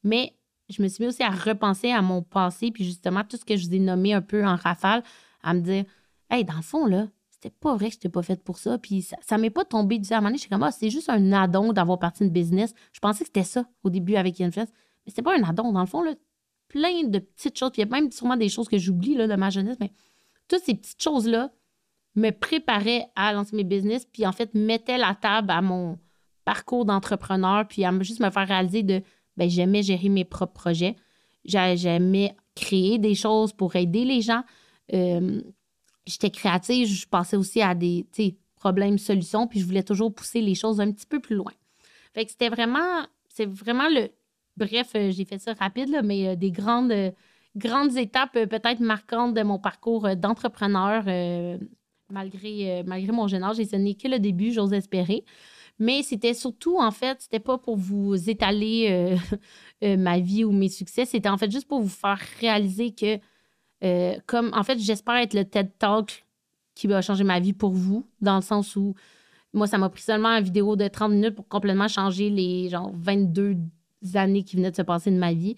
Mais 0.06 0.36
je 0.70 0.82
me 0.82 0.88
suis 0.88 1.04
mis 1.04 1.10
aussi 1.10 1.24
à 1.24 1.32
repenser 1.32 1.92
à 1.92 2.02
mon 2.02 2.22
passé, 2.22 2.72
puis 2.72 2.86
justement, 2.86 3.26
tout 3.26 3.36
ce 3.36 3.44
que 3.44 3.58
je 3.58 3.68
vous 3.68 3.76
ai 3.76 3.80
nommé 3.80 4.14
un 4.14 4.22
peu 4.22 4.46
en 4.46 4.56
rafale, 4.56 5.04
à 5.44 5.54
me 5.54 5.60
dire, 5.60 5.84
hey, 6.30 6.46
dans 6.46 6.56
le 6.56 6.62
fond, 6.62 6.86
là, 6.86 7.10
c'était 7.40 7.56
pas 7.60 7.76
vrai 7.76 7.88
que 7.88 7.94
je 7.94 7.98
n'étais 7.98 8.10
pas 8.10 8.24
faite 8.24 8.44
pour 8.44 8.58
ça. 8.58 8.78
Puis 8.78 9.04
ça, 9.04 9.18
ça 9.22 9.38
m'est 9.38 9.50
pas 9.50 9.64
tombé 9.64 10.00
du 10.00 10.12
à 10.12 10.18
un 10.18 10.20
moment 10.20 10.30
donné, 10.30 10.40
suis 10.40 10.50
comme, 10.50 10.64
ah, 10.64 10.72
c'est 10.72 10.90
juste 10.90 11.10
un 11.10 11.32
addon 11.32 11.72
d'avoir 11.72 12.00
parti 12.00 12.24
une 12.24 12.32
business. 12.32 12.74
Je 12.94 13.00
pensais 13.00 13.20
que 13.20 13.28
c'était 13.28 13.44
ça 13.44 13.66
au 13.84 13.90
début 13.90 14.16
avec 14.16 14.42
Influence, 14.42 14.70
mais 15.06 15.12
c'était 15.12 15.22
pas 15.22 15.38
un 15.38 15.44
addon. 15.44 15.72
Dans 15.72 15.82
le 15.82 15.86
fond, 15.88 16.02
là, 16.02 16.14
plein 16.68 17.04
de 17.04 17.20
petites 17.20 17.58
choses. 17.58 17.72
Puis 17.72 17.82
il 17.82 17.86
y 17.86 17.88
a 17.88 17.92
même 17.92 18.12
sûrement 18.12 18.38
des 18.38 18.50
choses 18.50 18.68
que 18.68 18.78
j'oublie 18.78 19.16
de 19.16 19.36
ma 19.36 19.50
jeunesse, 19.50 19.78
mais 19.80 19.92
toutes 20.48 20.64
ces 20.64 20.74
petites 20.74 21.02
choses-là 21.02 21.52
me 22.16 22.32
préparaient 22.32 23.08
à 23.16 23.32
lancer 23.34 23.56
mes 23.56 23.64
business, 23.64 24.06
puis 24.06 24.26
en 24.26 24.32
fait, 24.32 24.56
mettaient 24.56 24.98
la 24.98 25.14
table 25.14 25.52
à 25.52 25.62
mon 25.62 26.00
parcours 26.44 26.86
d'entrepreneur, 26.86 27.68
puis 27.68 27.86
à 27.86 27.92
juste 28.02 28.20
me 28.20 28.32
faire 28.32 28.48
réaliser 28.48 28.82
de 28.82 29.04
ben, 29.36 29.48
j'aimais 29.48 29.84
gérer 29.84 30.10
mes 30.10 30.26
propres 30.26 30.54
projets. 30.54 30.96
J'aimais 31.46 32.36
créer 32.56 32.98
des 32.98 33.14
choses 33.14 33.54
pour 33.54 33.76
aider 33.76 34.04
les 34.04 34.22
gens. 34.22 34.42
Euh, 34.94 35.42
j'étais 36.08 36.30
créative, 36.30 36.88
je 36.88 37.08
passais 37.08 37.38
aussi 37.38 37.62
à 37.62 37.76
des 37.76 38.06
problèmes, 38.56 38.98
solutions, 38.98 39.48
puis 39.48 39.60
je 39.60 39.66
voulais 39.66 39.84
toujours 39.84 40.14
pousser 40.14 40.42
les 40.42 40.56
choses 40.56 40.82
un 40.82 40.92
petit 40.92 41.06
peu 41.06 41.20
plus 41.20 41.36
loin. 41.36 41.52
Fait 42.14 42.26
que 42.26 42.32
c'était 42.32 42.50
vraiment, 42.50 43.06
c'est 43.30 43.46
vraiment 43.46 43.90
le. 43.90 44.10
Bref, 44.58 44.90
euh, 44.96 45.12
j'ai 45.12 45.26
fait 45.26 45.38
ça 45.38 45.54
rapide, 45.54 46.02
mais 46.04 46.30
euh, 46.30 46.36
des 46.36 46.50
grandes, 46.50 47.14
grandes 47.56 47.96
étapes 47.96 48.34
peut-être 48.34 48.80
marquantes 48.80 49.36
de 49.36 49.44
mon 49.44 49.60
parcours 49.60 50.16
d'entrepreneur. 50.16 51.04
malgré, 52.10 52.84
malgré 52.84 53.12
mon 53.12 53.28
jeune 53.28 53.44
âge, 53.44 53.60
et 53.60 53.66
ce 53.66 53.76
n'est 53.76 53.94
que 53.94 54.08
le 54.08 54.20
début, 54.20 54.52
j'ose 54.52 54.74
espérer. 54.74 55.24
Mais 55.80 56.02
c'était 56.02 56.34
surtout, 56.34 56.80
en 56.80 56.92
fait, 56.92 57.22
c'était 57.22 57.40
pas 57.40 57.58
pour 57.58 57.78
vous 57.78 58.30
étaler 58.30 58.88
euh, 58.90 59.16
euh, 59.84 59.98
ma 59.98 60.20
vie 60.20 60.44
ou 60.44 60.52
mes 60.52 60.70
succès, 60.70 61.06
c'était 61.06 61.30
en 61.30 61.38
fait 61.38 61.52
juste 61.52 61.68
pour 61.68 61.82
vous 61.82 61.90
faire 61.90 62.20
réaliser 62.40 62.92
que, 62.92 63.20
euh, 63.84 64.16
comme, 64.26 64.52
en 64.54 64.64
fait, 64.64 64.80
j'espère 64.80 65.16
être 65.16 65.34
le 65.34 65.46
TED 65.46 65.72
Talk 65.78 66.26
qui 66.76 66.88
va 66.88 67.02
changer 67.02 67.24
ma 67.24 67.40
vie 67.40 67.54
pour 67.54 67.72
vous, 67.72 68.06
dans 68.22 68.36
le 68.36 68.42
sens 68.42 68.76
où 68.76 68.94
moi, 69.54 69.66
ça 69.66 69.78
m'a 69.78 69.90
pris 69.90 70.04
seulement 70.04 70.30
une 70.30 70.44
vidéo 70.44 70.76
de 70.76 70.88
30 70.88 71.12
minutes 71.12 71.36
pour 71.36 71.48
complètement 71.48 71.88
changer 71.88 72.30
les, 72.30 72.70
genre, 72.70 72.92
22 72.94 73.58
années 74.14 74.44
qui 74.44 74.56
venaient 74.56 74.72
de 74.72 74.76
se 74.76 74.82
passer 74.84 75.10
de 75.10 75.18
ma 75.18 75.34
vie. 75.34 75.56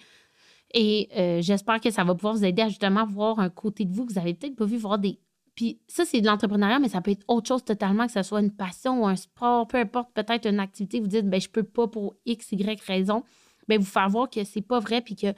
Et 0.73 1.09
j'espère 1.41 1.81
que 1.81 1.89
ça 1.89 2.03
va 2.03 2.13
pouvoir 2.13 2.35
vous 2.35 2.45
aider 2.45 2.61
à 2.61 2.69
justement 2.69 3.05
voir 3.05 3.39
un 3.39 3.49
côté 3.49 3.85
de 3.85 3.93
vous 3.93 4.05
que 4.05 4.13
vous 4.13 4.19
avez 4.19 4.35
peut-être 4.35 4.55
pas 4.55 4.65
vu, 4.65 4.77
voir 4.77 4.99
des 4.99 5.19
puis 5.59 5.77
ça, 5.89 6.05
c'est 6.05 6.21
de 6.21 6.25
l'entrepreneuriat, 6.25 6.79
mais 6.79 6.87
ça 6.87 7.01
peut 7.01 7.11
être 7.11 7.25
autre 7.27 7.49
chose 7.49 7.65
totalement, 7.65 8.05
que 8.05 8.13
ce 8.13 8.23
soit 8.23 8.39
une 8.39 8.55
passion 8.55 9.03
ou 9.03 9.07
un 9.07 9.17
sport, 9.17 9.67
peu 9.67 9.75
importe, 9.75 10.09
peut-être 10.13 10.47
une 10.47 10.61
activité. 10.61 11.01
Vous 11.01 11.07
dites, 11.07 11.29
ben 11.29 11.41
je 11.41 11.49
peux 11.49 11.63
pas 11.63 11.85
pour 11.85 12.15
X, 12.25 12.53
Y 12.53 12.81
raison. 12.81 13.25
Bien, 13.67 13.77
vous 13.77 13.83
faire 13.83 14.07
voir 14.07 14.29
que 14.29 14.41
c'est 14.45 14.61
pas 14.61 14.79
vrai, 14.79 15.01
puis 15.01 15.17
que 15.17 15.33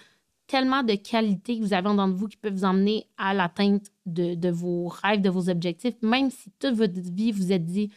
tellement 0.52 0.84
de 0.84 0.96
qualités 0.96 1.58
que 1.58 1.64
vous 1.64 1.74
avez 1.74 1.88
en 1.88 2.10
de 2.10 2.14
vous 2.14 2.28
qui 2.28 2.36
peuvent 2.36 2.54
vous 2.54 2.66
emmener 2.66 3.08
à 3.18 3.34
l'atteinte 3.34 3.90
de, 4.06 4.50
vos 4.50 4.90
rêves, 4.90 5.22
de 5.22 5.30
vos 5.30 5.50
objectifs, 5.50 5.96
même 6.02 6.30
si 6.30 6.52
toute 6.60 6.74
votre 6.74 7.00
vie, 7.00 7.32
vous 7.32 7.54
êtes 7.54 7.66
dit, 7.66 7.90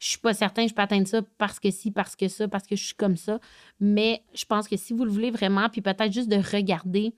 je 0.00 0.08
suis 0.08 0.18
pas 0.18 0.34
certain, 0.34 0.66
je 0.66 0.74
peux 0.74 0.82
atteindre 0.82 1.06
ça 1.06 1.22
parce 1.38 1.60
que 1.60 1.70
si, 1.70 1.92
parce 1.92 2.16
que 2.16 2.26
ça, 2.26 2.48
parce 2.48 2.66
que 2.66 2.74
je 2.74 2.84
suis 2.84 2.96
comme 2.96 3.16
ça. 3.16 3.38
Mais 3.78 4.24
je 4.34 4.44
pense 4.44 4.66
que 4.66 4.76
si 4.76 4.92
vous 4.92 5.04
le 5.04 5.12
voulez 5.12 5.30
vraiment, 5.30 5.68
puis 5.68 5.80
peut-être 5.80 6.12
juste 6.12 6.28
de 6.28 6.38
regarder 6.38 7.14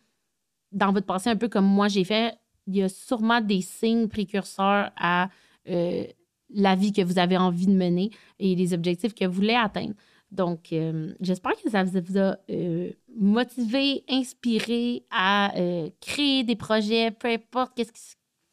dans 0.71 0.93
votre 0.93 1.07
passé 1.07 1.31
un 1.31 1.37
peu 1.37 1.49
comme 1.49 1.65
moi 1.65 1.89
j'ai 1.89 2.05
fait, 2.05 2.37
il 2.67 2.77
y 2.77 2.83
a 2.83 2.91
sûrement 2.91 3.41
des 3.41 3.63
signes 3.63 4.09
précurseurs 4.09 4.91
à 4.99 5.31
euh, 5.67 6.05
la 6.51 6.75
vie 6.75 6.93
que 6.93 7.01
vous 7.01 7.19
avez 7.19 7.39
envie 7.39 7.69
de 7.69 7.73
mener 7.73 8.11
et 8.39 8.55
les 8.55 8.75
objectifs 8.75 9.15
que 9.15 9.25
vous 9.25 9.33
voulez 9.33 9.55
atteindre. 9.55 9.95
Donc, 10.35 10.73
euh, 10.73 11.15
j'espère 11.21 11.53
que 11.63 11.71
ça 11.71 11.85
vous 11.85 12.19
a 12.19 12.37
euh, 12.51 12.91
motivé, 13.17 14.05
inspiré 14.09 15.05
à 15.11 15.53
créer 16.01 16.45
des 16.45 16.57
projets, 16.57 17.11
peu 17.11 17.29
importe, 17.29 17.81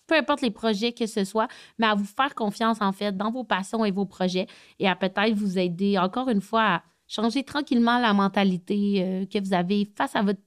peu 0.07 0.15
importe 0.15 0.41
les 0.41 0.51
projets 0.51 0.93
que 0.93 1.05
ce 1.05 1.23
soit, 1.23 1.47
mais 1.77 1.87
à 1.87 1.95
vous 1.95 2.05
faire 2.05 2.35
confiance 2.35 2.81
en 2.81 2.91
fait 2.91 3.15
dans 3.15 3.31
vos 3.31 3.43
passions 3.43 3.83
et 3.83 3.91
vos 3.91 4.05
projets 4.05 4.47
et 4.79 4.87
à 4.87 4.95
peut-être 4.95 5.33
vous 5.33 5.57
aider 5.57 5.97
encore 5.97 6.29
une 6.29 6.41
fois 6.41 6.63
à 6.63 6.83
changer 7.07 7.43
tranquillement 7.43 7.99
la 7.99 8.13
mentalité 8.13 9.27
que 9.31 9.43
vous 9.43 9.53
avez 9.53 9.85
face 9.95 10.15
à 10.15 10.21
votre. 10.21 10.39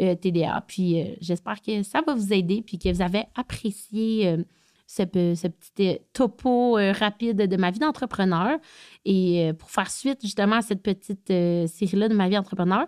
Euh, 0.00 0.14
TDA. 0.14 0.64
Puis 0.66 1.02
euh, 1.02 1.14
j'espère 1.20 1.60
que 1.60 1.82
ça 1.82 2.00
va 2.00 2.14
vous 2.14 2.32
aider 2.32 2.62
puis 2.62 2.78
que 2.78 2.90
vous 2.90 3.02
avez 3.02 3.24
apprécié 3.34 4.38
euh, 5.00 5.34
ce, 5.34 5.48
petit 5.48 5.98
topo 6.12 6.74
rapide 6.74 7.46
de 7.46 7.56
ma 7.56 7.70
vie 7.70 7.78
d'entrepreneur. 7.78 8.58
Et 9.04 9.52
pour 9.58 9.70
faire 9.70 9.90
suite 9.90 10.20
justement 10.22 10.56
à 10.56 10.62
cette 10.62 10.82
petite 10.82 11.28
série-là 11.28 12.08
de 12.08 12.14
ma 12.14 12.28
vie 12.28 12.34
d'entrepreneur, 12.34 12.86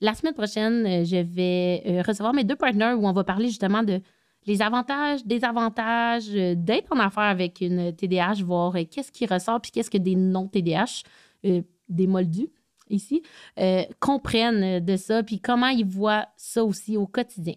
la 0.00 0.14
semaine 0.14 0.34
prochaine, 0.34 1.04
je 1.04 1.16
vais 1.16 2.02
recevoir 2.02 2.34
mes 2.34 2.44
deux 2.44 2.56
partenaires 2.56 2.98
où 2.98 3.06
on 3.06 3.12
va 3.12 3.24
parler 3.24 3.48
justement 3.48 3.82
de 3.82 4.00
les 4.44 4.62
avantages, 4.62 5.24
désavantages 5.24 6.28
d'être 6.28 6.92
en 6.92 7.00
affaires 7.00 7.24
avec 7.24 7.60
une 7.60 7.92
TDAH, 7.92 8.44
voir 8.44 8.74
qu'est-ce 8.90 9.10
qui 9.10 9.26
ressort, 9.26 9.60
puis 9.60 9.72
qu'est-ce 9.72 9.90
que 9.90 9.98
des 9.98 10.14
non-TDAH, 10.14 11.02
des 11.42 12.06
moldus, 12.06 12.50
ici, 12.90 13.22
euh, 13.58 13.82
comprennent 14.00 14.84
de 14.84 14.96
ça, 14.96 15.22
puis 15.22 15.40
comment 15.40 15.68
ils 15.68 15.86
voient 15.86 16.26
ça 16.36 16.64
aussi 16.64 16.96
au 16.96 17.06
quotidien. 17.06 17.54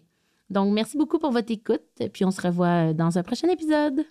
Donc, 0.50 0.72
merci 0.72 0.96
beaucoup 0.98 1.18
pour 1.18 1.30
votre 1.30 1.50
écoute, 1.52 1.82
puis 2.12 2.24
on 2.24 2.30
se 2.30 2.40
revoit 2.40 2.92
dans 2.92 3.18
un 3.18 3.22
prochain 3.22 3.48
épisode. 3.48 4.04